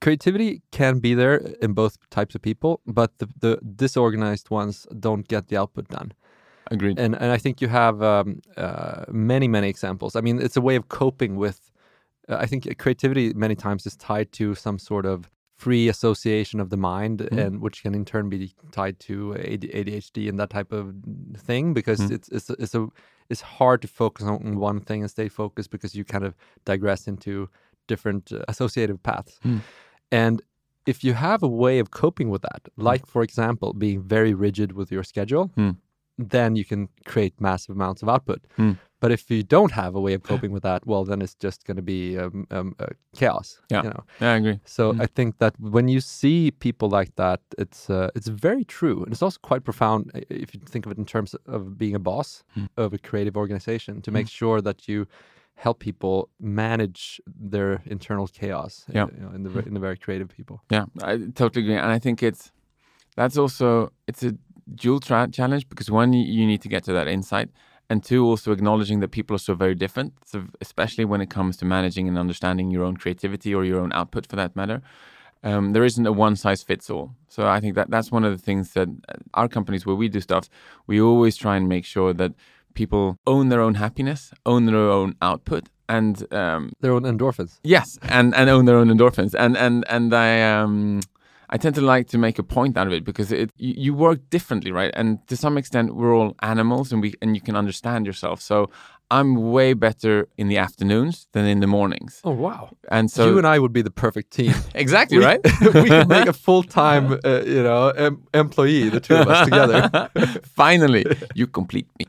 creativity 0.00 0.62
can 0.72 0.98
be 0.98 1.14
there 1.14 1.36
in 1.60 1.74
both 1.74 1.98
types 2.10 2.34
of 2.34 2.42
people, 2.42 2.80
but 2.86 3.18
the, 3.18 3.28
the 3.38 3.58
disorganized 3.76 4.50
ones 4.50 4.86
don't 4.98 5.28
get 5.28 5.48
the 5.48 5.58
output 5.58 5.88
done. 5.88 6.12
Agreed. 6.70 6.98
and 6.98 7.14
and 7.14 7.32
I 7.32 7.38
think 7.38 7.60
you 7.60 7.68
have 7.68 8.02
um, 8.02 8.40
uh, 8.56 9.04
many 9.10 9.48
many 9.48 9.68
examples. 9.68 10.14
I 10.16 10.20
mean, 10.20 10.40
it's 10.40 10.56
a 10.56 10.60
way 10.60 10.76
of 10.76 10.88
coping 10.88 11.36
with. 11.36 11.70
Uh, 12.28 12.36
I 12.44 12.46
think 12.46 12.64
creativity 12.78 13.32
many 13.34 13.54
times 13.56 13.86
is 13.86 13.96
tied 13.96 14.30
to 14.32 14.54
some 14.54 14.78
sort 14.78 15.04
of 15.06 15.30
free 15.56 15.88
association 15.88 16.60
of 16.60 16.68
the 16.70 16.76
mind, 16.76 17.18
Mm. 17.20 17.38
and 17.46 17.60
which 17.60 17.82
can 17.82 17.94
in 17.94 18.04
turn 18.04 18.28
be 18.30 18.54
tied 18.72 18.98
to 19.00 19.34
ADHD 19.34 20.28
and 20.28 20.38
that 20.38 20.50
type 20.50 20.72
of 20.72 20.94
thing 21.36 21.74
because 21.74 22.00
Mm. 22.00 22.10
it's 22.12 22.28
it's 22.28 22.50
it's 22.50 22.74
a 22.74 22.86
it's 23.28 23.42
hard 23.58 23.80
to 23.82 23.88
focus 23.88 24.26
on 24.26 24.56
one 24.60 24.80
thing 24.80 25.02
and 25.02 25.10
stay 25.10 25.28
focused 25.28 25.70
because 25.70 25.94
you 25.98 26.04
kind 26.04 26.24
of 26.24 26.34
digress 26.64 27.06
into 27.08 27.48
different 27.88 28.32
uh, 28.32 28.38
associative 28.48 28.98
paths. 29.02 29.38
Mm. 29.44 29.60
And 30.12 30.42
if 30.86 31.04
you 31.04 31.14
have 31.14 31.42
a 31.42 31.48
way 31.48 31.78
of 31.80 31.90
coping 31.90 32.30
with 32.30 32.42
that, 32.42 32.62
like 32.76 33.06
for 33.06 33.22
example, 33.22 33.72
being 33.74 34.02
very 34.02 34.34
rigid 34.34 34.72
with 34.72 34.90
your 34.92 35.04
schedule, 35.04 35.50
Mm. 35.56 35.76
Then 36.28 36.56
you 36.56 36.64
can 36.64 36.88
create 37.04 37.34
massive 37.40 37.74
amounts 37.76 38.02
of 38.02 38.08
output. 38.08 38.40
Mm. 38.58 38.76
But 39.00 39.10
if 39.12 39.30
you 39.30 39.42
don't 39.42 39.72
have 39.72 39.94
a 39.94 40.00
way 40.00 40.12
of 40.14 40.22
coping 40.22 40.52
with 40.52 40.62
that, 40.62 40.86
well, 40.86 41.04
then 41.06 41.22
it's 41.22 41.34
just 41.34 41.64
going 41.64 41.76
to 41.78 41.82
be 41.82 42.18
um, 42.18 42.46
um, 42.50 42.74
uh, 42.78 42.86
chaos. 43.16 43.58
Yeah. 43.70 43.82
You 43.84 43.90
know. 43.90 44.04
Yeah, 44.20 44.32
I 44.32 44.36
agree. 44.36 44.60
So 44.64 44.92
Mm. 44.92 45.00
I 45.04 45.06
think 45.06 45.38
that 45.38 45.54
when 45.58 45.88
you 45.88 46.00
see 46.00 46.50
people 46.50 46.88
like 46.98 47.12
that, 47.16 47.40
it's 47.58 47.88
uh, 47.88 48.08
it's 48.14 48.28
very 48.28 48.64
true, 48.64 49.02
and 49.04 49.12
it's 49.12 49.22
also 49.22 49.38
quite 49.48 49.64
profound 49.64 50.10
if 50.28 50.54
you 50.54 50.60
think 50.72 50.86
of 50.86 50.92
it 50.92 50.98
in 50.98 51.04
terms 51.06 51.34
of 51.46 51.60
being 51.78 51.94
a 51.96 51.98
boss 51.98 52.44
Mm. 52.56 52.68
of 52.76 52.92
a 52.92 52.98
creative 52.98 53.36
organization 53.40 54.02
to 54.02 54.10
make 54.10 54.28
sure 54.28 54.60
that 54.62 54.86
you 54.88 55.06
help 55.54 55.78
people 55.78 56.28
manage 56.38 57.20
their 57.50 57.80
internal 57.86 58.26
chaos. 58.26 58.84
uh, 58.88 58.92
Yeah. 58.94 59.06
you 59.16 59.22
know, 59.22 59.34
in 59.34 59.42
the 59.44 59.50
in 59.68 59.74
the 59.74 59.80
very 59.80 59.96
creative 59.96 60.28
people. 60.28 60.56
Yeah, 60.70 60.84
I 61.02 61.16
totally 61.34 61.62
agree, 61.64 61.76
and 61.84 61.96
I 61.96 61.98
think 62.00 62.22
it's 62.22 62.52
that's 63.16 63.38
also 63.38 63.90
it's 64.06 64.22
a 64.22 64.32
dual 64.74 65.00
tra- 65.00 65.28
challenge 65.30 65.68
because 65.68 65.90
one 65.90 66.12
you 66.12 66.46
need 66.46 66.62
to 66.62 66.68
get 66.68 66.84
to 66.84 66.92
that 66.92 67.08
insight, 67.08 67.50
and 67.88 68.04
two 68.04 68.24
also 68.24 68.52
acknowledging 68.52 69.00
that 69.00 69.08
people 69.08 69.34
are 69.34 69.38
so 69.40 69.54
very 69.54 69.74
different. 69.74 70.14
So 70.24 70.44
especially 70.60 71.04
when 71.04 71.20
it 71.20 71.30
comes 71.30 71.56
to 71.58 71.64
managing 71.64 72.08
and 72.08 72.18
understanding 72.18 72.70
your 72.70 72.84
own 72.84 72.96
creativity 72.96 73.54
or 73.54 73.64
your 73.64 73.80
own 73.80 73.92
output, 73.92 74.26
for 74.26 74.36
that 74.36 74.54
matter, 74.54 74.82
um, 75.42 75.72
there 75.72 75.84
isn't 75.84 76.06
a 76.06 76.12
one 76.12 76.36
size 76.36 76.62
fits 76.62 76.90
all. 76.90 77.14
So 77.28 77.46
I 77.46 77.60
think 77.60 77.74
that 77.74 77.90
that's 77.90 78.12
one 78.12 78.24
of 78.24 78.32
the 78.32 78.42
things 78.42 78.72
that 78.72 78.88
uh, 78.88 79.14
our 79.34 79.48
companies 79.48 79.86
where 79.86 79.96
we 79.96 80.08
do 80.08 80.20
stuff, 80.20 80.48
we 80.86 81.00
always 81.00 81.36
try 81.36 81.56
and 81.56 81.68
make 81.68 81.84
sure 81.84 82.12
that 82.14 82.32
people 82.74 83.16
own 83.26 83.48
their 83.48 83.60
own 83.60 83.74
happiness, 83.74 84.32
own 84.46 84.66
their 84.66 84.76
own 84.76 85.16
output, 85.20 85.68
and 85.88 86.32
um, 86.32 86.72
Their 86.80 86.92
own 86.92 87.02
endorphins. 87.02 87.58
Yes, 87.64 87.98
and 88.02 88.34
and 88.34 88.48
own 88.48 88.64
their 88.66 88.76
own 88.76 88.88
endorphins, 88.88 89.34
and 89.34 89.56
and 89.56 89.84
and 89.88 90.14
I 90.14 90.40
um 90.42 91.00
I 91.52 91.56
tend 91.58 91.74
to 91.74 91.80
like 91.80 92.06
to 92.08 92.18
make 92.18 92.38
a 92.38 92.42
point 92.44 92.76
out 92.76 92.86
of 92.86 92.92
it 92.92 93.04
because 93.04 93.32
it 93.32 93.50
you, 93.56 93.74
you 93.76 93.94
work 93.94 94.18
differently, 94.30 94.70
right? 94.72 94.92
And 94.94 95.18
to 95.28 95.36
some 95.36 95.58
extent, 95.58 95.94
we're 95.96 96.14
all 96.14 96.34
animals, 96.42 96.92
and 96.92 97.02
we 97.02 97.14
and 97.22 97.34
you 97.36 97.40
can 97.42 97.56
understand 97.56 98.06
yourself. 98.06 98.40
So 98.40 98.70
I'm 99.12 99.34
way 99.52 99.74
better 99.74 100.28
in 100.36 100.46
the 100.48 100.58
afternoons 100.58 101.26
than 101.32 101.44
in 101.46 101.58
the 101.60 101.66
mornings. 101.66 102.20
Oh 102.22 102.30
wow! 102.30 102.68
And 102.92 103.10
so 103.10 103.24
you 103.30 103.38
and 103.38 103.46
I 103.46 103.58
would 103.58 103.72
be 103.72 103.82
the 103.82 103.90
perfect 103.90 104.30
team. 104.30 104.54
exactly 104.74 105.18
We- 105.18 105.24
right. 105.24 105.40
we 105.60 105.88
could 105.88 106.08
make 106.08 106.28
a 106.28 106.32
full-time, 106.32 107.18
uh, 107.24 107.42
you 107.44 107.62
know, 107.64 107.88
em- 107.96 108.22
employee. 108.32 108.88
The 108.90 109.00
two 109.00 109.16
of 109.16 109.26
us 109.28 109.44
together. 109.48 109.90
Finally, 110.44 111.04
you 111.34 111.46
complete 111.48 111.86
me. 111.98 112.06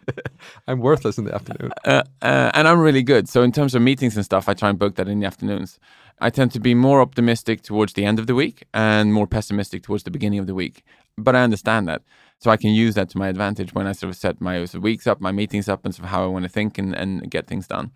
I'm 0.68 0.80
worthless 0.80 1.18
in 1.18 1.26
the 1.26 1.34
afternoon. 1.34 1.72
uh, 1.86 2.04
uh, 2.22 2.52
and 2.54 2.68
I'm 2.68 2.80
really 2.80 3.04
good. 3.04 3.28
So 3.28 3.42
in 3.42 3.52
terms 3.52 3.74
of 3.76 3.82
meetings 3.82 4.16
and 4.16 4.24
stuff, 4.26 4.48
I 4.48 4.54
try 4.54 4.70
and 4.70 4.78
book 4.78 4.96
that 4.96 5.08
in 5.08 5.20
the 5.20 5.26
afternoons. 5.28 5.80
I 6.22 6.30
tend 6.30 6.52
to 6.52 6.60
be 6.60 6.76
more 6.76 7.02
optimistic 7.02 7.64
towards 7.64 7.94
the 7.94 8.06
end 8.06 8.20
of 8.20 8.28
the 8.28 8.36
week 8.36 8.64
and 8.74 9.12
more 9.12 9.26
pessimistic 9.26 9.82
towards 9.82 10.04
the 10.04 10.12
beginning 10.12 10.40
of 10.40 10.46
the 10.46 10.54
week. 10.54 10.84
But 11.18 11.36
I 11.36 11.42
understand 11.42 11.88
that, 11.88 12.04
so 12.38 12.52
I 12.52 12.58
can 12.58 12.70
use 12.70 12.94
that 12.94 13.10
to 13.10 13.18
my 13.18 13.28
advantage 13.28 13.74
when 13.74 13.88
I 13.88 13.94
sort 13.94 14.12
of 14.12 14.16
set 14.16 14.40
my 14.40 14.66
weeks 14.80 15.08
up, 15.08 15.20
my 15.20 15.32
meetings 15.32 15.68
up, 15.68 15.84
and 15.84 15.94
sort 15.94 16.06
of 16.06 16.12
how 16.12 16.24
I 16.24 16.28
want 16.28 16.44
to 16.44 16.50
think 16.50 16.78
and, 16.78 16.96
and 16.96 17.30
get 17.30 17.48
things 17.48 17.68
done. 17.68 17.92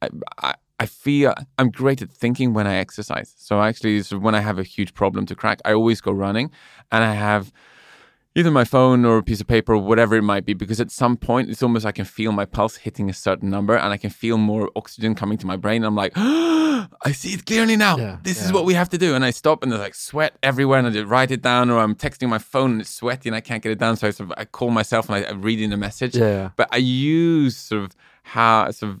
I, 0.00 0.08
I, 0.38 0.54
I 0.78 0.86
feel 0.86 1.34
I'm 1.58 1.70
great 1.70 2.00
at 2.00 2.10
thinking 2.10 2.54
when 2.54 2.66
I 2.66 2.76
exercise. 2.76 3.34
So 3.36 3.60
actually, 3.60 4.00
when 4.18 4.34
I 4.34 4.40
have 4.40 4.58
a 4.58 4.62
huge 4.62 4.94
problem 4.94 5.26
to 5.26 5.34
crack, 5.34 5.60
I 5.64 5.72
always 5.72 6.00
go 6.00 6.12
running, 6.12 6.52
and 6.92 7.02
I 7.02 7.14
have 7.14 7.52
either 8.36 8.50
my 8.50 8.64
phone 8.64 9.04
or 9.04 9.18
a 9.18 9.22
piece 9.22 9.40
of 9.40 9.46
paper 9.46 9.74
or 9.74 9.78
whatever 9.78 10.16
it 10.16 10.22
might 10.22 10.44
be 10.44 10.54
because 10.54 10.80
at 10.80 10.90
some 10.90 11.16
point 11.16 11.48
it's 11.48 11.62
almost 11.62 11.86
I 11.86 11.92
can 11.92 12.04
feel 12.04 12.32
my 12.32 12.44
pulse 12.44 12.76
hitting 12.76 13.08
a 13.08 13.12
certain 13.12 13.48
number 13.48 13.76
and 13.76 13.92
I 13.92 13.96
can 13.96 14.10
feel 14.10 14.38
more 14.38 14.70
oxygen 14.74 15.14
coming 15.14 15.38
to 15.38 15.46
my 15.46 15.56
brain. 15.56 15.84
I'm 15.84 15.94
like, 15.94 16.12
I 16.16 17.12
see 17.12 17.34
it 17.34 17.46
clearly 17.46 17.76
now. 17.76 17.96
Yeah, 17.96 18.18
this 18.22 18.44
is 18.44 18.52
what 18.52 18.64
we 18.64 18.74
have 18.74 18.88
to 18.90 18.98
do. 18.98 19.14
And 19.14 19.24
I 19.24 19.30
stop 19.30 19.62
and 19.62 19.70
there's 19.70 19.80
like 19.80 19.94
sweat 19.94 20.36
everywhere 20.42 20.78
and 20.78 20.88
I 20.88 20.90
just 20.90 21.06
write 21.06 21.30
it 21.30 21.42
down 21.42 21.70
or 21.70 21.78
I'm 21.78 21.94
texting 21.94 22.28
my 22.28 22.38
phone 22.38 22.72
and 22.72 22.80
it's 22.80 22.90
sweaty 22.90 23.28
and 23.28 23.36
I 23.36 23.40
can't 23.40 23.62
get 23.62 23.70
it 23.70 23.78
down. 23.78 23.96
So 23.96 24.08
I, 24.08 24.10
sort 24.10 24.30
of, 24.30 24.34
I 24.36 24.44
call 24.44 24.70
myself 24.70 25.08
and 25.08 25.24
I, 25.24 25.28
I'm 25.28 25.42
reading 25.42 25.70
the 25.70 25.76
message. 25.76 26.16
Yeah, 26.16 26.30
yeah. 26.30 26.50
But 26.56 26.68
I 26.72 26.78
use 26.78 27.56
sort 27.56 27.84
of 27.84 27.94
how 28.24 28.70
sort 28.70 28.92
of 28.92 29.00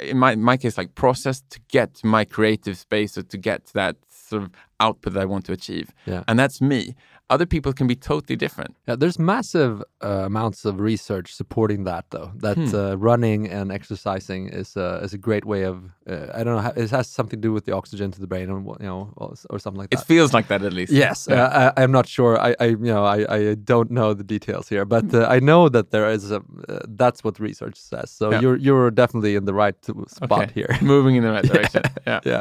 in 0.00 0.16
my 0.16 0.36
my 0.36 0.56
case 0.56 0.78
like 0.78 0.94
process 0.94 1.42
to 1.50 1.58
get 1.68 1.92
to 1.92 2.06
my 2.06 2.24
creative 2.24 2.78
space 2.78 3.18
or 3.18 3.24
to 3.24 3.36
get 3.36 3.66
to 3.66 3.72
that 3.74 3.96
sort 4.08 4.44
of 4.44 4.50
output 4.80 5.12
that 5.14 5.22
I 5.22 5.24
want 5.26 5.44
to 5.46 5.52
achieve. 5.52 5.92
Yeah. 6.06 6.22
And 6.28 6.38
that's 6.38 6.60
me. 6.60 6.94
Other 7.30 7.46
people 7.46 7.72
can 7.72 7.86
be 7.86 7.96
totally 7.96 8.36
different. 8.36 8.76
Yeah, 8.86 8.96
there's 8.96 9.18
massive 9.18 9.82
uh, 10.02 10.24
amounts 10.26 10.66
of 10.66 10.78
research 10.78 11.32
supporting 11.34 11.84
that, 11.84 12.04
though. 12.10 12.30
That 12.36 12.56
Hmm. 12.58 12.74
uh, 12.74 12.94
running 12.96 13.48
and 13.48 13.72
exercising 13.72 14.48
is 14.48 14.76
uh, 14.76 15.00
is 15.02 15.14
a 15.14 15.18
great 15.18 15.44
way 15.46 15.62
of 15.64 15.76
uh, 16.06 16.26
I 16.38 16.44
don't 16.44 16.56
know. 16.62 16.72
It 16.76 16.90
has 16.90 17.08
something 17.08 17.40
to 17.40 17.48
do 17.48 17.52
with 17.54 17.64
the 17.64 17.72
oxygen 17.74 18.10
to 18.12 18.20
the 18.20 18.26
brain, 18.26 18.50
and 18.50 18.66
you 18.66 18.86
know, 18.86 19.12
or, 19.16 19.58
something 19.58 19.80
like 19.80 19.88
that. 19.90 20.00
It 20.00 20.06
feels 20.06 20.34
like 20.34 20.48
that 20.48 20.62
at 20.62 20.72
least. 20.74 20.92
Yes, 20.92 21.26
Yeah. 21.30 21.44
uh, 21.44 21.72
I, 21.76 21.82
I'm 21.82 21.92
not 21.92 22.06
sure. 22.06 22.38
I, 22.38 22.54
I, 22.60 22.66
you 22.66 22.92
know, 22.94 23.04
I, 23.06 23.18
I 23.36 23.54
don't 23.54 23.90
know 23.90 24.12
the 24.12 24.24
details 24.24 24.68
here, 24.68 24.84
but 24.84 25.14
uh, 25.14 25.26
I 25.36 25.40
know 25.40 25.70
that 25.70 25.90
there 25.92 26.10
is 26.12 26.30
a. 26.30 26.42
Uh, 26.68 26.80
that's 26.88 27.24
what 27.24 27.40
research 27.40 27.76
says. 27.80 28.10
So 28.10 28.24
Yeah. 28.32 28.40
you're 28.42 28.56
you're 28.66 28.90
definitely 28.90 29.34
in 29.34 29.44
the 29.46 29.54
right 29.54 29.76
spot 30.08 30.42
Okay. 30.42 30.52
here. 30.54 30.70
Moving 30.82 31.16
in 31.16 31.22
the 31.22 31.30
right 31.30 31.44
direction. 31.52 31.82
yeah. 32.06 32.20
yeah, 32.24 32.40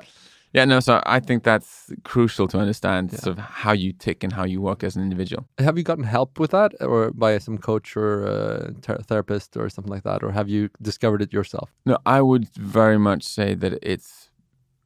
Yeah, 0.53 0.65
no, 0.65 0.79
so 0.79 1.01
I 1.07 1.19
think 1.19 1.43
that's 1.43 1.91
crucial 2.03 2.47
to 2.49 2.59
understand 2.59 3.11
sort 3.11 3.37
of 3.37 3.43
how 3.43 3.71
you 3.71 3.91
tick 3.91 4.23
and 4.23 4.31
how 4.31 4.45
you 4.45 4.61
work 4.61 4.83
as 4.83 4.95
an 4.95 5.01
individual. 5.01 5.47
have 5.57 5.77
you 5.79 5.83
gotten 5.83 6.03
help 6.03 6.39
with 6.39 6.51
that, 6.51 6.73
or 6.79 7.11
by 7.11 7.39
some 7.39 7.57
coach 7.57 7.97
or 7.97 8.27
uh, 8.27 8.71
ther- 8.81 9.01
therapist 9.07 9.57
or 9.57 9.67
something 9.69 9.91
like 9.91 10.03
that, 10.03 10.23
or 10.23 10.31
have 10.31 10.47
you 10.49 10.69
discovered 10.79 11.23
it 11.23 11.33
yourself? 11.33 11.73
No, 11.87 11.97
I 12.05 12.21
would 12.21 12.49
very 12.55 12.99
much 12.99 13.23
say 13.23 13.55
that 13.55 13.79
it's 13.81 14.29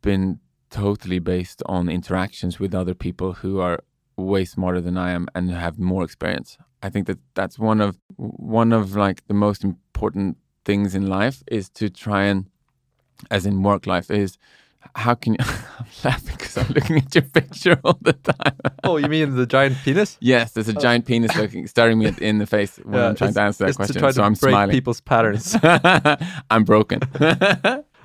been 0.02 0.40
totally 0.70 1.20
based 1.20 1.62
on 1.66 1.90
interactions 1.90 2.60
with 2.60 2.74
other 2.74 2.94
people 2.94 3.34
who 3.34 3.60
are 3.60 3.84
way 4.16 4.46
smarter 4.46 4.82
than 4.82 4.98
I 4.98 5.12
am 5.12 5.28
and 5.36 5.52
have 5.52 5.78
more 5.78 6.04
experience. 6.04 6.58
I 6.82 6.90
think 6.90 7.08
that 7.08 7.20
that's 7.34 7.60
one 7.60 7.82
of 7.82 7.98
one 8.16 8.72
of 8.72 8.96
like 8.96 9.28
the 9.28 9.34
most 9.34 9.64
important 9.64 10.38
things 10.64 10.96
in 10.96 11.08
life 11.08 11.44
is 11.48 11.70
to 11.70 11.90
try 11.90 12.24
and 12.24 12.46
as 13.32 13.46
in 13.46 13.64
work 13.64 13.88
life 13.88 14.12
is 14.12 14.38
how 14.96 15.16
can 15.16 15.34
you 15.34 15.40
I'm 15.80 15.86
laughing 16.04 16.36
because 16.38 16.58
I'm 16.58 16.68
looking 16.70 16.98
at 16.98 17.14
your 17.14 17.24
picture 17.24 17.80
all 17.84 17.98
the 18.02 18.14
time. 18.14 18.58
oh, 18.84 18.98
you 18.98 19.08
mean 19.08 19.36
the 19.36 19.46
giant 19.46 19.78
penis? 19.84 20.18
Yes, 20.20 20.52
there's 20.54 20.70
a 20.70 20.78
oh. 20.78 20.82
giant 20.82 21.06
penis 21.06 21.36
looking 21.38 21.68
staring 21.68 22.00
me 22.00 22.14
in 22.20 22.38
the 22.40 22.48
face 22.48 22.78
when 22.78 23.02
I'm 23.02 23.16
trying 23.16 23.34
to 23.34 23.42
answer 23.42 23.66
that 23.66 23.76
question. 23.76 23.96
to 23.96 24.00
try 24.00 24.12
so 24.12 24.22
to 24.22 24.26
I'm 24.26 24.34
break 24.34 24.52
smiling. 24.52 24.74
people's 24.74 25.02
patterns. 25.02 25.56
I'm 26.52 26.64
broken. 26.64 27.02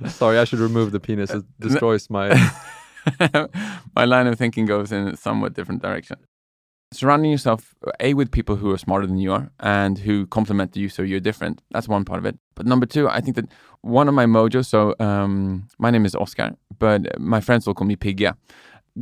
Sorry, 0.07 0.39
I 0.39 0.45
should 0.45 0.59
remove 0.59 0.93
the 0.93 1.01
penis. 1.01 1.31
It 1.31 1.45
destroys 1.61 2.11
my. 2.11 2.29
My 3.97 4.05
line 4.05 4.29
of 4.29 4.39
thinking 4.39 4.65
goes 4.67 4.93
in 4.93 5.09
a 5.09 5.17
somewhat 5.17 5.55
different 5.55 5.83
direction. 5.83 6.19
Surrounding 6.93 7.31
yourself, 7.31 7.75
A, 8.01 8.15
with 8.15 8.31
people 8.31 8.57
who 8.57 8.71
are 8.71 8.79
smarter 8.79 9.07
than 9.07 9.19
you 9.19 9.33
are 9.33 9.51
and 9.61 9.99
who 9.99 10.27
complement 10.27 10.77
you 10.77 10.89
so 10.89 11.03
you're 11.03 11.21
different. 11.21 11.63
That's 11.71 11.89
one 11.89 12.05
part 12.05 12.19
of 12.19 12.27
it. 12.27 12.39
But 12.55 12.67
number 12.67 12.87
two, 12.87 13.09
I 13.09 13.21
think 13.21 13.37
that 13.37 13.47
one 13.81 14.09
of 14.09 14.15
my 14.15 14.27
mojos, 14.27 14.67
so 14.67 14.95
um, 15.01 15.69
my 15.79 15.91
name 15.91 16.05
is 16.05 16.15
Oscar, 16.15 16.53
but 16.79 17.19
my 17.19 17.41
friends 17.41 17.67
will 17.67 17.75
call 17.75 17.87
me 17.87 17.97
Pigge. 17.97 18.33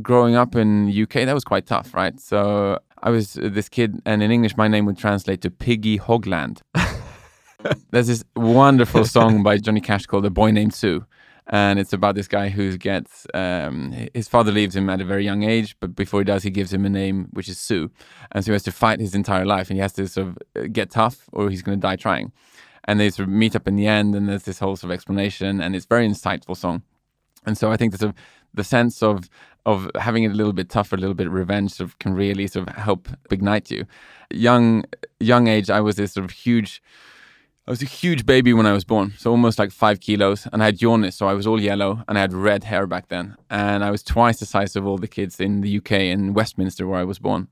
Growing 0.01 0.35
up 0.35 0.55
in 0.55 0.87
UK, 0.89 1.25
that 1.25 1.33
was 1.33 1.43
quite 1.43 1.65
tough, 1.65 1.93
right? 1.93 2.17
So 2.19 2.79
I 3.03 3.09
was 3.09 3.33
this 3.33 3.67
kid, 3.67 4.01
and 4.05 4.23
in 4.23 4.31
English, 4.31 4.55
my 4.55 4.69
name 4.69 4.85
would 4.85 4.97
translate 4.97 5.41
to 5.41 5.51
Piggy 5.51 5.99
Hogland. 5.99 6.61
There's 7.91 8.07
this 8.07 8.23
wonderful 8.35 9.03
song 9.05 9.43
by 9.43 9.57
Johnny 9.57 9.81
Cash 9.81 10.05
called 10.05 10.25
"A 10.25 10.29
Boy 10.29 10.51
Named 10.51 10.73
Sue," 10.73 11.05
and 11.51 11.79
it's 11.79 11.91
about 11.91 12.15
this 12.15 12.29
guy 12.29 12.49
who 12.49 12.77
gets 12.77 13.27
um, 13.33 14.07
his 14.13 14.29
father 14.29 14.51
leaves 14.51 14.75
him 14.75 14.89
at 14.89 15.01
a 15.01 15.05
very 15.05 15.25
young 15.25 15.43
age, 15.43 15.75
but 15.81 15.95
before 15.95 16.21
he 16.21 16.23
does, 16.23 16.43
he 16.43 16.49
gives 16.49 16.73
him 16.73 16.85
a 16.85 16.89
name 16.89 17.27
which 17.33 17.49
is 17.49 17.59
Sue, 17.59 17.91
and 18.31 18.43
so 18.43 18.51
he 18.51 18.53
has 18.53 18.63
to 18.63 18.71
fight 18.71 19.01
his 19.01 19.13
entire 19.13 19.45
life, 19.45 19.69
and 19.69 19.77
he 19.77 19.81
has 19.81 19.93
to 19.93 20.07
sort 20.07 20.29
of 20.29 20.37
uh, 20.55 20.67
get 20.71 20.89
tough, 20.89 21.29
or 21.33 21.49
he's 21.49 21.61
going 21.61 21.77
to 21.79 21.81
die 21.81 21.97
trying. 21.97 22.31
And 22.85 22.99
they 22.99 23.11
sort 23.11 23.27
of 23.27 23.33
meet 23.33 23.55
up 23.55 23.67
in 23.67 23.75
the 23.75 23.85
end, 23.85 24.15
and 24.15 24.27
there's 24.27 24.43
this 24.43 24.59
whole 24.59 24.75
sort 24.75 24.91
of 24.91 24.95
explanation, 24.95 25.61
and 25.61 25.75
it's 25.75 25.85
very 25.85 26.07
insightful 26.07 26.57
song. 26.57 26.81
And 27.45 27.57
so 27.57 27.71
I 27.71 27.77
think 27.77 27.91
that 27.91 27.99
sort 27.99 28.15
of 28.15 28.21
the 28.53 28.63
sense 28.63 29.03
of 29.03 29.29
of 29.65 29.91
having 29.95 30.23
it 30.23 30.31
a 30.31 30.33
little 30.33 30.53
bit 30.53 30.69
tougher, 30.69 30.95
a 30.95 30.99
little 30.99 31.13
bit 31.13 31.29
revenge, 31.29 31.73
sort 31.73 31.89
of 31.89 31.99
can 31.99 32.13
really 32.13 32.47
sort 32.47 32.67
of 32.67 32.75
help 32.75 33.09
ignite 33.29 33.69
you. 33.69 33.85
Young 34.31 34.85
young 35.19 35.47
age, 35.47 35.69
I 35.69 35.81
was 35.81 35.97
this 35.97 36.13
sort 36.13 36.25
of 36.25 36.31
huge. 36.31 36.81
I 37.67 37.71
was 37.71 37.81
a 37.83 37.85
huge 37.85 38.25
baby 38.25 38.53
when 38.53 38.65
I 38.65 38.73
was 38.73 38.83
born, 38.83 39.13
so 39.19 39.29
almost 39.29 39.59
like 39.59 39.71
five 39.71 39.99
kilos, 39.99 40.47
and 40.51 40.63
I 40.63 40.65
had 40.65 40.79
jaundice, 40.79 41.15
so 41.15 41.27
I 41.27 41.33
was 41.33 41.45
all 41.45 41.61
yellow, 41.61 42.03
and 42.07 42.17
I 42.17 42.21
had 42.21 42.33
red 42.33 42.63
hair 42.63 42.87
back 42.87 43.09
then, 43.09 43.37
and 43.51 43.83
I 43.83 43.91
was 43.91 44.01
twice 44.01 44.39
the 44.39 44.47
size 44.47 44.75
of 44.75 44.87
all 44.87 44.97
the 44.97 45.07
kids 45.07 45.39
in 45.39 45.61
the 45.61 45.77
UK 45.77 45.91
in 45.91 46.33
Westminster 46.33 46.87
where 46.87 46.99
I 46.99 47.03
was 47.03 47.19
born. 47.19 47.47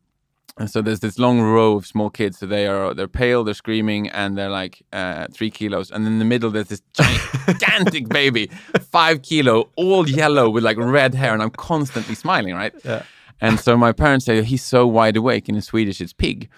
And 0.58 0.70
so 0.70 0.82
there's 0.82 1.00
this 1.00 1.18
long 1.18 1.40
row 1.40 1.78
of 1.78 1.88
small 1.88 2.10
kids. 2.10 2.40
So 2.40 2.46
they 2.46 2.68
are 2.68 2.94
they're 2.94 3.08
pale, 3.08 3.46
they're 3.46 3.54
screaming, 3.54 4.10
and 4.10 4.38
they're 4.38 4.50
like 4.50 4.84
uh, 4.92 5.28
three 5.32 5.50
kilos. 5.50 5.90
And 5.90 6.06
in 6.06 6.20
the 6.20 6.26
middle, 6.26 6.52
there's 6.52 6.68
this 6.68 6.82
gigantic 6.94 8.10
baby, 8.20 8.52
five 8.92 9.22
kilo, 9.22 9.70
all 9.78 10.08
yellow 10.10 10.50
with 10.50 10.66
like 10.66 10.76
red 10.78 11.16
hair, 11.16 11.34
and 11.34 11.42
I'm 11.42 11.52
constantly 11.52 12.14
smiling, 12.14 12.56
right? 12.56 12.74
Yeah. 12.84 13.04
And 13.40 13.58
so 13.58 13.78
my 13.78 13.94
parents 13.94 14.26
say 14.26 14.44
he's 14.44 14.64
so 14.64 14.86
wide 14.86 15.16
awake, 15.16 15.48
and 15.48 15.56
in 15.56 15.62
Swedish 15.62 16.02
it's 16.02 16.12
pig. 16.12 16.50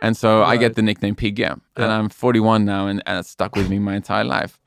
And 0.00 0.16
so 0.16 0.44
I 0.44 0.56
get 0.56 0.74
the 0.74 0.82
nickname 0.82 1.16
Pig, 1.16 1.38
yeah. 1.38 1.56
And 1.76 1.86
I'm 1.90 2.08
41 2.08 2.64
now, 2.64 2.86
and, 2.86 3.02
and 3.06 3.18
it's 3.18 3.30
stuck 3.30 3.56
with 3.56 3.68
me 3.68 3.78
my 3.78 3.96
entire 3.96 4.24
life. 4.24 4.60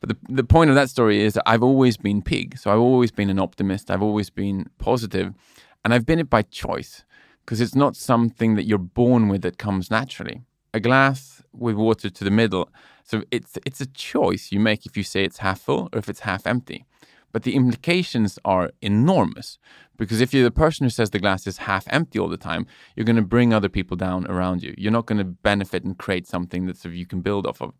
But 0.00 0.08
the, 0.10 0.34
the 0.34 0.44
point 0.44 0.70
of 0.70 0.76
that 0.76 0.88
story 0.88 1.20
is 1.22 1.34
that 1.34 1.42
I've 1.46 1.62
always 1.62 1.96
been 1.96 2.22
pig. 2.22 2.58
So 2.58 2.70
I've 2.70 2.78
always 2.78 3.10
been 3.10 3.30
an 3.30 3.38
optimist. 3.38 3.90
I've 3.90 4.02
always 4.02 4.30
been 4.30 4.70
positive, 4.78 5.34
and 5.84 5.92
I've 5.92 6.06
been 6.06 6.18
it 6.18 6.30
by 6.30 6.42
choice 6.42 7.04
because 7.44 7.60
it's 7.60 7.74
not 7.74 7.96
something 7.96 8.54
that 8.54 8.64
you're 8.64 8.78
born 8.78 9.28
with 9.28 9.42
that 9.42 9.58
comes 9.58 9.90
naturally. 9.90 10.42
A 10.72 10.80
glass 10.80 11.42
with 11.52 11.74
water 11.74 12.08
to 12.08 12.24
the 12.24 12.30
middle. 12.30 12.70
So 13.04 13.24
it's 13.30 13.58
it's 13.66 13.80
a 13.80 13.86
choice 13.86 14.52
you 14.52 14.60
make 14.60 14.86
if 14.86 14.96
you 14.96 15.02
say 15.02 15.24
it's 15.24 15.38
half 15.38 15.60
full 15.60 15.88
or 15.92 15.98
if 15.98 16.08
it's 16.08 16.20
half 16.20 16.46
empty. 16.46 16.86
But 17.32 17.44
the 17.44 17.54
implications 17.54 18.38
are 18.44 18.72
enormous 18.82 19.58
because 19.96 20.20
if 20.20 20.32
you're 20.32 20.44
the 20.44 20.50
person 20.50 20.84
who 20.84 20.90
says 20.90 21.10
the 21.10 21.18
glass 21.18 21.46
is 21.46 21.58
half 21.58 21.84
empty 21.88 22.18
all 22.18 22.28
the 22.28 22.36
time, 22.36 22.66
you're 22.96 23.04
going 23.04 23.16
to 23.16 23.22
bring 23.22 23.52
other 23.52 23.68
people 23.68 23.96
down 23.96 24.26
around 24.28 24.62
you. 24.62 24.74
You're 24.78 24.90
not 24.90 25.06
going 25.06 25.18
to 25.18 25.24
benefit 25.24 25.84
and 25.84 25.96
create 25.98 26.26
something 26.26 26.66
that 26.66 26.78
sort 26.78 26.92
of 26.92 26.96
you 26.96 27.06
can 27.06 27.20
build 27.20 27.46
off 27.46 27.60
of. 27.60 27.74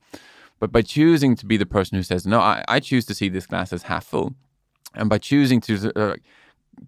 But 0.58 0.70
by 0.70 0.82
choosing 0.82 1.34
to 1.36 1.46
be 1.46 1.56
the 1.56 1.64
person 1.64 1.96
who 1.96 2.02
says, 2.02 2.26
no, 2.26 2.38
I, 2.38 2.62
I 2.68 2.78
choose 2.78 3.06
to 3.06 3.14
see 3.14 3.30
this 3.30 3.46
glass 3.46 3.72
as 3.72 3.84
half 3.84 4.04
full, 4.04 4.34
and 4.94 5.08
by 5.08 5.16
choosing 5.16 5.60
to 5.62 5.92
uh, 5.96 6.16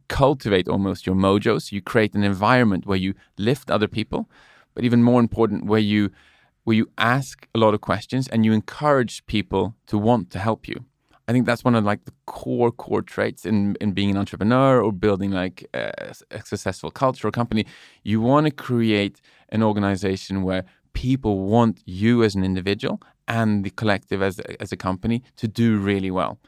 cultivate 0.09 0.69
almost 0.69 1.07
your 1.07 1.17
mojos, 1.17 1.73
you 1.73 1.81
create 1.81 2.15
an 2.15 2.23
environment 2.23 2.85
where 2.85 2.99
you 2.99 3.15
lift 3.39 3.71
other 3.71 3.89
people, 3.89 4.29
but 4.75 4.85
even 4.85 5.03
more 5.03 5.21
important, 5.21 5.65
where 5.65 5.81
you 5.81 6.11
where 6.65 6.77
you 6.77 6.89
ask 6.97 7.49
a 7.55 7.59
lot 7.59 7.75
of 7.75 7.81
questions 7.81 8.29
and 8.29 8.45
you 8.45 8.53
encourage 8.53 9.27
people 9.27 9.75
to 9.87 9.99
want 9.99 10.31
to 10.31 10.39
help 10.39 10.69
you. 10.69 10.85
I 11.29 11.33
think 11.33 11.47
that's 11.47 11.65
one 11.65 11.75
of 11.75 11.85
like 11.85 12.05
the 12.05 12.13
core 12.27 12.73
core 12.73 13.03
traits 13.03 13.45
in 13.45 13.77
in 13.81 13.93
being 13.93 14.11
an 14.11 14.17
entrepreneur 14.17 14.83
or 14.83 14.93
building 14.93 15.31
like 15.31 15.69
a, 15.73 16.15
a 16.31 16.43
successful 16.45 16.91
culture 16.91 17.29
or 17.29 17.31
company. 17.31 17.67
You 18.03 18.21
want 18.21 18.47
to 18.47 18.53
create 18.53 19.21
an 19.51 19.63
organization 19.63 20.43
where 20.43 20.65
people 20.95 21.45
want 21.45 21.81
you 21.87 22.23
as 22.23 22.35
an 22.35 22.45
individual 22.45 23.01
and 23.29 23.65
the 23.65 23.71
collective 23.71 24.21
as 24.23 24.39
a, 24.41 24.61
as 24.61 24.73
a 24.73 24.77
company 24.77 25.23
to 25.37 25.49
do 25.49 25.79
really 25.79 26.11
well. 26.11 26.39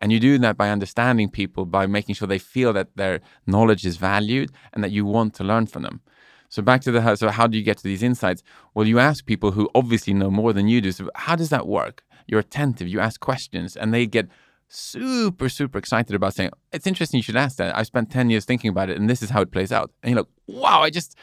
And 0.00 0.12
you 0.12 0.20
do 0.20 0.38
that 0.38 0.56
by 0.56 0.68
understanding 0.70 1.30
people, 1.30 1.64
by 1.64 1.86
making 1.86 2.16
sure 2.16 2.28
they 2.28 2.38
feel 2.38 2.72
that 2.72 2.88
their 2.96 3.20
knowledge 3.46 3.86
is 3.86 3.96
valued 3.96 4.50
and 4.72 4.82
that 4.82 4.90
you 4.90 5.04
want 5.06 5.34
to 5.34 5.44
learn 5.44 5.66
from 5.66 5.82
them. 5.82 6.00
So 6.48 6.62
back 6.62 6.82
to 6.82 6.92
the 6.92 7.16
so 7.16 7.30
how 7.30 7.46
do 7.46 7.56
you 7.56 7.64
get 7.64 7.78
to 7.78 7.84
these 7.84 8.02
insights? 8.02 8.42
Well, 8.74 8.86
you 8.86 8.98
ask 8.98 9.24
people 9.24 9.52
who 9.52 9.68
obviously 9.74 10.14
know 10.14 10.30
more 10.30 10.52
than 10.52 10.68
you 10.68 10.80
do. 10.80 10.92
So 10.92 11.10
how 11.14 11.36
does 11.36 11.48
that 11.48 11.66
work? 11.66 12.04
You're 12.26 12.40
attentive, 12.40 12.88
you 12.88 13.00
ask 13.00 13.20
questions, 13.20 13.76
and 13.76 13.92
they 13.92 14.06
get 14.06 14.28
super, 14.68 15.48
super 15.48 15.78
excited 15.78 16.14
about 16.14 16.34
saying, 16.34 16.50
It's 16.72 16.86
interesting 16.86 17.18
you 17.18 17.22
should 17.22 17.36
ask 17.36 17.56
that. 17.58 17.76
I 17.76 17.82
spent 17.82 18.10
10 18.10 18.30
years 18.30 18.44
thinking 18.44 18.70
about 18.70 18.90
it, 18.90 18.98
and 18.98 19.08
this 19.08 19.22
is 19.22 19.30
how 19.30 19.40
it 19.42 19.50
plays 19.50 19.72
out. 19.72 19.90
And 20.02 20.12
you're 20.12 20.20
like, 20.22 20.30
Wow, 20.46 20.82
I 20.82 20.90
just 20.90 21.16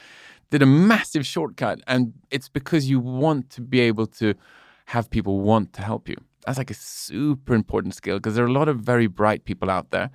did 0.50 0.62
a 0.62 0.66
massive 0.66 1.26
shortcut. 1.26 1.82
And 1.88 2.14
it's 2.30 2.50
because 2.50 2.90
you 2.90 3.00
want 3.00 3.50
to 3.52 3.62
be 3.62 3.80
able 3.80 4.08
to 4.08 4.36
have 4.88 5.10
people 5.10 5.42
want 5.42 5.74
to 5.74 5.82
help 5.82 6.08
you. 6.08 6.18
That's 6.46 6.58
like 6.58 6.72
a 6.72 6.76
super 6.76 7.54
important 7.54 7.96
skill 7.96 8.18
because 8.18 8.36
there 8.36 8.44
are 8.44 8.48
a 8.48 8.54
lot 8.54 8.68
of 8.68 8.80
very 8.80 9.08
bright 9.08 9.46
people 9.46 9.70
out 9.70 9.92
there. 9.92 10.10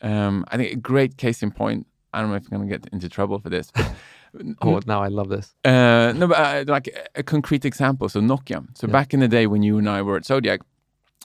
Um, 0.00 0.44
I 0.48 0.56
think 0.56 0.72
a 0.72 0.76
great 0.76 1.16
case 1.16 1.42
in 1.42 1.50
point. 1.50 1.86
I 2.12 2.20
don't 2.20 2.30
know 2.30 2.36
if 2.36 2.44
I'm 2.44 2.58
going 2.58 2.68
to 2.68 2.78
get 2.78 2.92
into 2.92 3.08
trouble 3.08 3.38
for 3.38 3.50
this, 3.50 3.70
but 3.70 3.92
oh, 4.62 4.80
now 4.86 5.02
I 5.02 5.08
love 5.08 5.28
this. 5.28 5.54
Uh, 5.64 6.12
no, 6.16 6.26
but 6.28 6.38
uh, 6.38 6.64
like 6.66 6.88
a 7.14 7.22
concrete 7.22 7.64
example. 7.64 8.08
So 8.08 8.20
Nokia. 8.20 8.66
So 8.76 8.86
yeah. 8.86 8.92
back 8.92 9.14
in 9.14 9.20
the 9.20 9.28
day 9.28 9.46
when 9.46 9.62
you 9.62 9.78
and 9.78 9.88
I 9.88 10.02
were 10.02 10.16
at 10.16 10.24
Zodiac, 10.24 10.60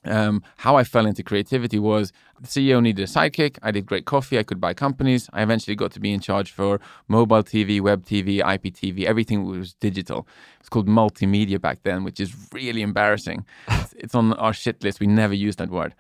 um, 0.06 0.44
how 0.58 0.76
I 0.76 0.84
fell 0.84 1.06
into 1.06 1.24
creativity 1.24 1.80
was 1.80 2.12
the 2.42 2.48
CEO 2.48 2.82
needed 2.82 3.04
a 3.04 3.08
sidekick. 3.08 3.58
I 3.62 3.72
did 3.72 3.86
great 3.86 4.06
coffee. 4.06 4.38
I 4.38 4.44
could 4.44 4.60
buy 4.60 4.74
companies. 4.74 5.30
I 5.34 5.44
eventually 5.44 5.76
got 5.76 5.92
to 5.94 6.00
be 6.00 6.12
in 6.12 6.20
charge 6.20 6.52
for 6.52 6.82
mobile 7.08 7.44
TV, 7.44 7.80
web 7.80 8.06
TV, 8.06 8.42
IPTV. 8.42 9.06
Everything 9.06 9.46
was 9.46 9.74
digital. 9.76 10.28
It's 10.60 10.70
called 10.70 10.88
multimedia 10.88 11.60
back 11.60 11.84
then, 11.84 12.04
which 12.04 12.20
is 12.20 12.34
really 12.52 12.82
embarrassing. 12.82 13.46
it's, 13.70 13.94
it's, 13.98 14.16
on 14.16 14.34
our 14.34 14.54
shit 14.54 14.84
list. 14.84 15.00
We 15.00 15.08
never 15.08 15.34
use 15.34 15.56
that 15.58 15.70
word, 15.70 15.96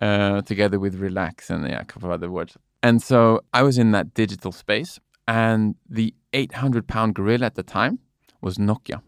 uh, 0.00 0.42
together 0.42 0.80
with 0.80 0.96
relax 0.96 1.50
and 1.50 1.66
yeah, 1.68 1.80
a 1.80 1.84
couple 1.84 2.08
of 2.08 2.12
other 2.12 2.30
words. 2.30 2.56
And 2.82 3.02
so 3.02 3.40
I 3.52 3.62
was 3.62 3.78
in 3.78 3.92
that 3.92 4.14
digital 4.14 4.52
space, 4.52 4.98
and 5.26 5.74
the 5.88 6.14
800 6.32 6.86
pound 6.86 7.14
gorilla 7.14 7.46
at 7.46 7.54
the 7.54 7.62
time 7.62 7.98
was 8.40 8.58
Nokia. 8.58 9.02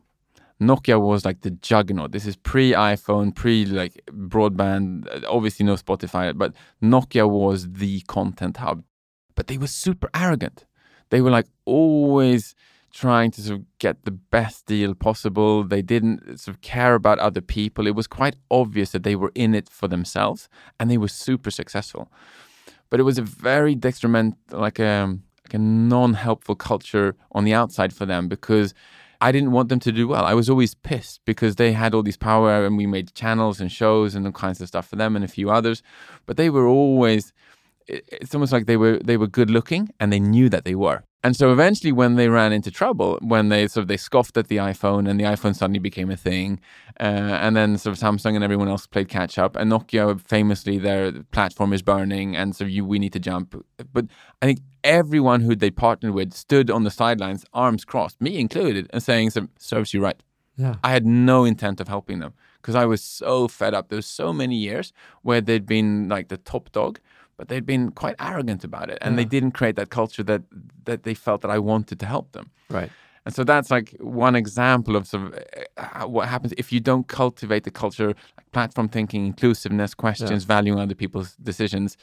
Nokia 0.61 1.01
was 1.01 1.25
like 1.25 1.43
the 1.43 1.51
juggernaut. 1.51 2.13
This 2.13 2.27
is 2.27 2.37
pre 2.37 2.73
iPhone, 2.73 3.35
pre 3.35 3.67
like 3.67 4.01
broadband, 4.11 5.25
obviously 5.29 5.67
no 5.67 5.75
Spotify, 5.75 6.37
but 6.37 6.55
Nokia 6.83 7.29
was 7.29 7.73
the 7.73 8.01
content 8.03 8.57
hub. 8.57 8.83
But 9.35 9.49
they 9.49 9.59
were 9.59 9.67
super 9.67 10.09
arrogant. 10.15 10.65
They 11.11 11.21
were 11.21 11.31
like 11.31 11.47
always 11.67 12.55
trying 12.97 13.31
to 13.31 13.43
sort 13.43 13.61
of 13.61 13.67
get 13.79 14.05
the 14.05 14.11
best 14.11 14.65
deal 14.65 14.95
possible. 14.95 15.63
They 15.63 15.83
didn't 15.83 16.41
sort 16.41 16.57
of 16.57 16.63
care 16.63 16.95
about 16.95 17.19
other 17.19 17.43
people. 17.43 17.87
It 17.87 17.95
was 17.95 18.07
quite 18.07 18.37
obvious 18.51 18.93
that 18.93 19.03
they 19.03 19.15
were 19.15 19.33
in 19.35 19.55
it 19.55 19.69
for 19.69 19.87
themselves 19.87 20.49
and 20.81 20.91
they 20.91 20.97
were 20.97 21.09
super 21.09 21.51
successful. 21.51 22.11
But 22.89 22.99
it 23.01 23.03
was 23.03 23.19
a 23.19 23.23
very 23.23 23.75
detriment, 23.75 24.37
like 24.51 24.81
um, 24.81 25.25
like 25.47 25.55
a 25.55 25.59
non 25.59 26.15
helpful 26.15 26.57
culture 26.57 27.15
on 27.33 27.45
the 27.45 27.55
outside 27.55 27.93
for 27.93 28.05
them 28.05 28.29
because 28.29 28.75
I 29.21 29.31
didn't 29.33 29.53
want 29.53 29.69
them 29.69 29.81
to 29.81 29.93
do 29.93 30.09
well. 30.09 30.25
I 30.25 30.35
was 30.35 30.51
always 30.51 30.75
pissed 30.75 31.21
because 31.25 31.57
they 31.57 31.73
had 31.73 31.95
all 31.95 32.03
these 32.03 32.17
power 32.17 32.67
and 32.67 32.77
we 32.77 32.87
made 32.87 33.15
channels 33.15 33.61
and 33.61 33.71
shows 33.71 34.15
and 34.15 34.27
all 34.27 34.33
kinds 34.33 34.61
of 34.61 34.69
stuff 34.69 34.89
for 34.89 34.97
them 34.97 35.15
and 35.15 35.25
a 35.25 35.29
few 35.29 35.51
others. 35.51 35.83
But 36.27 36.37
they 36.37 36.51
were 36.51 36.67
always 36.67 37.33
it's 37.87 38.35
almost 38.35 38.53
like 38.53 38.67
they 38.67 38.77
were 38.77 38.99
they 38.99 39.17
were 39.17 39.29
good 39.29 39.51
looking 39.51 39.91
and 40.01 40.13
they 40.13 40.21
knew 40.21 40.49
that 40.49 40.65
they 40.65 40.75
were. 40.75 41.05
And 41.25 41.35
so 41.35 41.53
eventually, 41.53 41.91
when 41.93 42.15
they 42.15 42.29
ran 42.29 42.53
into 42.53 42.71
trouble, 42.71 43.19
when 43.21 43.49
they 43.49 43.67
sort 43.67 43.83
of 43.83 43.89
they 43.89 43.97
scoffed 43.97 44.37
at 44.37 44.47
the 44.49 44.59
iPhone, 44.59 45.09
and 45.09 45.19
the 45.19 45.25
iPhone 45.25 45.57
suddenly 45.57 45.81
became 45.81 46.11
a 46.11 46.17
thing, 46.17 46.61
uh, 47.01 47.03
and 47.43 47.57
then 47.57 47.79
sort 47.79 47.97
of 47.97 48.03
Samsung 48.03 48.37
and 48.37 48.45
everyone 48.45 48.69
else 48.69 48.87
played 48.87 49.09
catch 49.09 49.37
up, 49.37 49.57
and 49.57 49.71
Nokia 49.71 50.21
famously 50.21 50.79
their 50.79 51.13
platform 51.33 51.73
is 51.73 51.83
burning, 51.83 52.37
and 52.37 52.55
so 52.55 52.65
you 52.65 52.85
we 52.85 52.99
need 52.99 53.13
to 53.15 53.19
jump. 53.19 53.61
But 53.93 54.07
I 54.41 54.47
think 54.47 54.61
everyone 54.85 55.41
who 55.41 55.57
they 55.57 55.71
partnered 55.71 56.15
with 56.15 56.33
stood 56.33 56.71
on 56.71 56.85
the 56.85 56.91
sidelines, 56.91 57.45
arms 57.53 57.85
crossed, 57.85 58.21
me 58.21 58.39
included, 58.39 58.89
and 58.91 59.03
saying, 59.03 59.31
so, 59.31 59.49
"Serves 59.59 59.93
you 59.93 60.01
right." 60.01 60.23
Yeah. 60.57 60.77
I 60.83 60.93
had 60.93 61.05
no 61.05 61.45
intent 61.45 61.81
of 61.81 61.89
helping 61.89 62.21
them 62.21 62.35
because 62.63 62.75
I 62.75 62.87
was 62.87 63.03
so 63.03 63.47
fed 63.47 63.75
up. 63.75 63.89
There 63.89 63.97
was 63.97 64.07
so 64.07 64.33
many 64.33 64.57
years 64.57 64.93
where 65.23 65.41
they'd 65.41 65.67
been 65.67 66.09
like 66.09 66.29
the 66.29 66.37
top 66.37 66.73
dog, 66.73 66.99
but 67.37 67.49
they'd 67.49 67.67
been 67.67 67.91
quite 67.91 68.17
arrogant 68.19 68.65
about 68.65 68.91
it, 68.91 68.99
and 69.01 69.13
yeah. 69.13 69.17
they 69.17 69.25
didn't 69.25 69.53
create 69.53 69.77
that 69.77 69.91
culture 69.91 70.23
that 70.25 70.43
that 70.85 71.03
they 71.03 71.15
felt 71.15 71.43
that 71.43 71.51
I 71.51 71.59
wanted 71.59 72.01
to 72.01 72.07
help 72.07 72.33
them. 72.33 72.51
Right. 72.71 72.91
And 73.25 73.35
so 73.35 73.43
that's 73.43 73.73
like 73.73 73.97
one 73.99 74.37
example 74.37 74.95
of 74.95 75.07
sort 75.09 75.25
of 75.25 75.45
uh, 75.77 76.07
what 76.07 76.29
happens 76.29 76.55
if 76.57 76.73
you 76.73 76.79
don't 76.79 77.09
cultivate 77.09 77.65
the 77.65 77.73
culture, 77.73 78.09
like 78.09 78.53
platform 78.53 78.89
thinking, 78.89 79.27
inclusiveness, 79.27 79.95
questions, 79.95 80.45
yeah. 80.45 80.55
valuing 80.55 80.79
other 80.79 80.95
people's 80.95 81.35
decisions. 81.43 81.97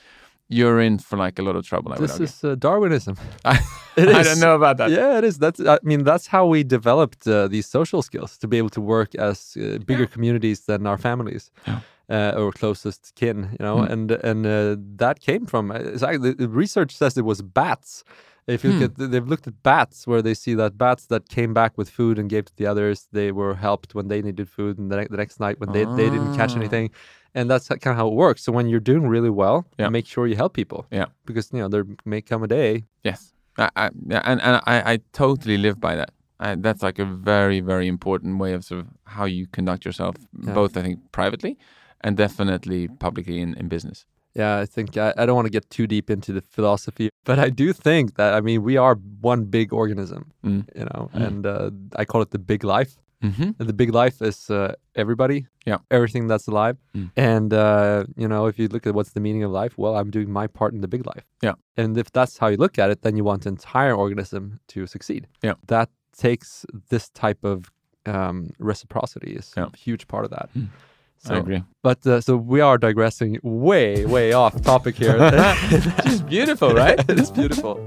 You're 0.50 0.82
in 0.82 1.00
for 1.00 1.18
like 1.18 1.40
a 1.40 1.42
lot 1.42 1.56
of 1.56 1.66
trouble. 1.66 1.94
I 1.94 1.98
this 1.98 2.20
is 2.20 2.44
uh, 2.44 2.56
Darwinism. 2.56 3.16
I, 3.46 3.58
I 3.96 4.24
don't 4.24 4.42
know 4.42 4.56
about 4.56 4.76
that. 4.78 4.92
Yeah, 4.92 5.18
it 5.18 5.24
is. 5.24 5.40
That's. 5.40 5.62
I 5.62 5.80
mean, 5.82 6.04
that's 6.04 6.28
how 6.28 6.46
we 6.46 6.66
developed 6.66 7.26
uh, 7.26 7.48
these 7.48 7.66
social 7.66 8.02
skills 8.02 8.38
to 8.40 8.48
be 8.48 8.58
able 8.58 8.70
to 8.72 8.82
work 8.82 9.16
as 9.16 9.56
uh, 9.56 9.78
bigger 9.78 10.04
yeah. 10.04 10.08
communities 10.08 10.66
than 10.66 10.86
our 10.86 10.98
families. 10.98 11.50
Yeah 11.66 11.80
uh, 12.10 12.34
or 12.36 12.52
closest 12.52 13.14
kin, 13.16 13.56
you 13.60 13.66
know, 13.66 13.78
mm. 13.78 13.90
and 13.90 14.12
and 14.12 14.46
uh, 14.46 14.76
that 14.98 15.20
came 15.20 15.46
from 15.46 15.72
actually, 15.72 16.34
the 16.34 16.50
research 16.50 16.96
says 16.96 17.18
it 17.18 17.26
was 17.26 17.42
bats. 17.42 18.04
If 18.46 18.64
you 18.66 18.72
mm. 18.72 18.82
look 18.82 18.96
hmm. 18.98 19.04
at, 19.04 19.12
they've 19.12 19.28
looked 19.28 19.48
at 19.48 19.64
bats 19.64 20.06
where 20.06 20.22
they 20.22 20.34
see 20.34 20.54
that 20.56 20.78
bats 20.78 21.06
that 21.06 21.30
came 21.30 21.54
back 21.54 21.78
with 21.78 21.90
food 21.90 22.20
and 22.20 22.30
gave 22.30 22.44
to 22.46 22.56
the 22.58 22.66
others, 22.68 23.08
they 23.14 23.32
were 23.32 23.56
helped 23.56 23.96
when 23.96 24.10
they 24.10 24.22
needed 24.22 24.50
food, 24.50 24.78
and 24.78 24.92
the, 24.92 24.98
ne- 24.98 25.08
the 25.08 25.16
next 25.16 25.40
night 25.40 25.62
when 25.62 25.72
they, 25.72 25.86
they 25.86 26.10
didn't 26.10 26.36
catch 26.36 26.52
ah. 26.52 26.58
anything, 26.58 26.90
and 27.34 27.50
that's 27.50 27.70
kind 27.70 27.88
of 27.88 27.96
how 27.96 28.08
it 28.08 28.14
works. 28.14 28.44
So 28.44 28.52
when 28.52 28.68
you're 28.68 28.82
doing 28.82 29.08
really 29.08 29.30
well, 29.30 29.66
yeah. 29.80 29.88
make 29.88 30.06
sure 30.06 30.28
you 30.28 30.36
help 30.36 30.54
people, 30.54 30.86
yeah, 30.92 31.06
because 31.26 31.54
you 31.54 31.60
know 31.60 31.70
there 31.70 31.86
may 32.04 32.20
come 32.20 32.44
a 32.44 32.48
day. 32.48 32.84
Yes, 33.06 33.32
I, 33.58 33.70
I, 33.78 33.90
yeah, 34.08 34.22
and 34.26 34.42
and 34.42 34.62
I, 34.66 34.94
I 34.94 35.00
totally 35.14 35.58
live 35.58 35.80
by 35.80 35.96
that. 35.96 36.12
I, 36.42 36.56
that's 36.56 36.84
like 36.84 37.00
a 37.00 37.06
very 37.06 37.62
very 37.62 37.88
important 37.88 38.40
way 38.40 38.52
of 38.52 38.66
sort 38.66 38.82
of 38.82 38.88
how 39.06 39.24
you 39.24 39.48
conduct 39.48 39.86
yourself, 39.86 40.18
yeah. 40.42 40.54
both 40.54 40.76
I 40.76 40.82
think 40.82 41.00
privately 41.14 41.58
and 42.04 42.18
definitely 42.18 42.88
publicly 42.88 43.40
in, 43.40 43.54
in 43.56 43.68
business. 43.68 44.06
Yeah, 44.36 44.58
I 44.58 44.66
think 44.66 44.98
I, 44.98 45.14
I 45.16 45.26
don't 45.26 45.36
want 45.36 45.46
to 45.46 45.52
get 45.52 45.70
too 45.70 45.86
deep 45.86 46.10
into 46.10 46.34
the 46.34 46.42
philosophy, 46.42 47.10
but 47.24 47.38
I 47.38 47.50
do 47.50 47.72
think 47.72 48.16
that 48.16 48.34
I 48.34 48.42
mean 48.42 48.64
we 48.64 48.78
are 48.78 48.96
one 49.22 49.46
big 49.46 49.72
organism, 49.74 50.32
mm. 50.44 50.68
you 50.76 50.86
know, 50.86 51.10
mm. 51.14 51.28
and 51.28 51.46
uh, 51.46 51.70
I 51.96 52.06
call 52.06 52.22
it 52.22 52.32
the 52.32 52.40
big 52.40 52.64
life. 52.64 52.98
Mm-hmm. 53.24 53.52
And 53.58 53.70
the 53.70 53.74
big 53.74 53.94
life 53.94 54.22
is 54.22 54.50
uh, 54.50 54.74
everybody, 54.96 55.48
yeah, 55.66 55.78
everything 55.90 56.28
that's 56.28 56.48
alive. 56.48 56.76
Mm. 56.94 57.12
And 57.16 57.54
uh, 57.54 58.04
you 58.18 58.28
know, 58.28 58.48
if 58.48 58.60
you 58.60 58.68
look 58.68 58.86
at 58.86 58.94
what's 58.94 59.12
the 59.12 59.22
meaning 59.22 59.44
of 59.44 59.52
life, 59.52 59.78
well, 59.78 59.96
I'm 59.96 60.10
doing 60.10 60.30
my 60.30 60.48
part 60.48 60.74
in 60.74 60.82
the 60.82 60.90
big 60.90 61.06
life. 61.06 61.24
Yeah. 61.42 61.54
And 61.78 61.98
if 61.98 62.12
that's 62.12 62.38
how 62.38 62.48
you 62.48 62.58
look 62.58 62.78
at 62.78 62.90
it, 62.90 63.02
then 63.04 63.16
you 63.16 63.24
want 63.24 63.44
the 63.44 63.50
entire 63.50 63.96
organism 63.96 64.60
to 64.70 64.88
succeed. 64.88 65.28
Yeah. 65.42 65.54
That 65.68 65.90
takes 66.18 66.66
this 66.90 67.10
type 67.10 67.46
of 67.46 67.72
um, 68.06 68.50
reciprocity 68.60 69.34
is 69.34 69.54
yeah. 69.56 69.68
a 69.74 69.78
huge 69.78 70.08
part 70.08 70.26
of 70.26 70.32
that. 70.32 70.50
Mm. 70.58 70.68
So, 71.20 71.36
I 71.36 71.38
agree. 71.38 71.64
But 71.82 72.06
uh, 72.06 72.20
so 72.22 72.36
we 72.36 72.60
are 72.60 72.78
digressing 72.78 73.40
way, 73.44 74.06
way 74.06 74.34
off 74.34 74.62
topic 74.62 74.96
here. 74.96 75.16
it's 75.22 76.22
beautiful, 76.22 76.74
right? 76.74 77.00
it's 77.08 77.32
beautiful. 77.32 77.86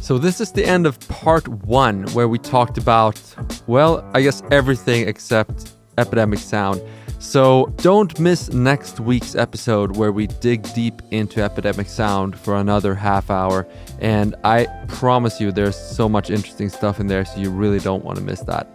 So 0.00 0.18
this 0.18 0.40
is 0.40 0.52
the 0.52 0.64
end 0.64 0.86
of 0.86 0.98
part 1.08 1.46
one, 1.46 2.04
where 2.14 2.28
we 2.28 2.38
talked 2.38 2.78
about, 2.78 3.20
well, 3.66 4.08
I 4.14 4.22
guess 4.22 4.42
everything 4.50 5.08
except 5.08 5.72
epidemic 5.98 6.38
sound. 6.38 6.82
So 7.20 7.72
don't 7.76 8.18
miss 8.18 8.50
next 8.50 8.98
week's 8.98 9.34
episode 9.34 9.96
where 9.96 10.10
we 10.10 10.26
dig 10.26 10.62
deep 10.72 11.02
into 11.10 11.42
epidemic 11.42 11.86
sound 11.86 12.36
for 12.36 12.56
another 12.56 12.94
half 12.94 13.30
hour. 13.30 13.68
And 14.00 14.34
I 14.42 14.66
promise 14.88 15.38
you, 15.40 15.52
there's 15.52 15.76
so 15.76 16.08
much 16.08 16.30
interesting 16.30 16.70
stuff 16.70 16.98
in 16.98 17.06
there, 17.06 17.24
so 17.24 17.38
you 17.38 17.50
really 17.50 17.78
don't 17.78 18.02
want 18.02 18.18
to 18.18 18.24
miss 18.24 18.40
that. 18.44 18.68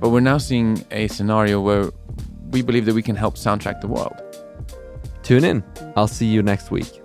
But 0.00 0.10
we're 0.10 0.20
now 0.20 0.38
seeing 0.38 0.84
a 0.90 1.08
scenario 1.08 1.60
where 1.60 1.90
we 2.50 2.62
believe 2.62 2.84
that 2.86 2.94
we 2.94 3.02
can 3.02 3.16
help 3.16 3.36
soundtrack 3.36 3.80
the 3.80 3.88
world. 3.88 4.14
Tune 5.22 5.44
in. 5.44 5.64
I'll 5.96 6.08
see 6.08 6.26
you 6.26 6.42
next 6.42 6.70
week. 6.70 7.02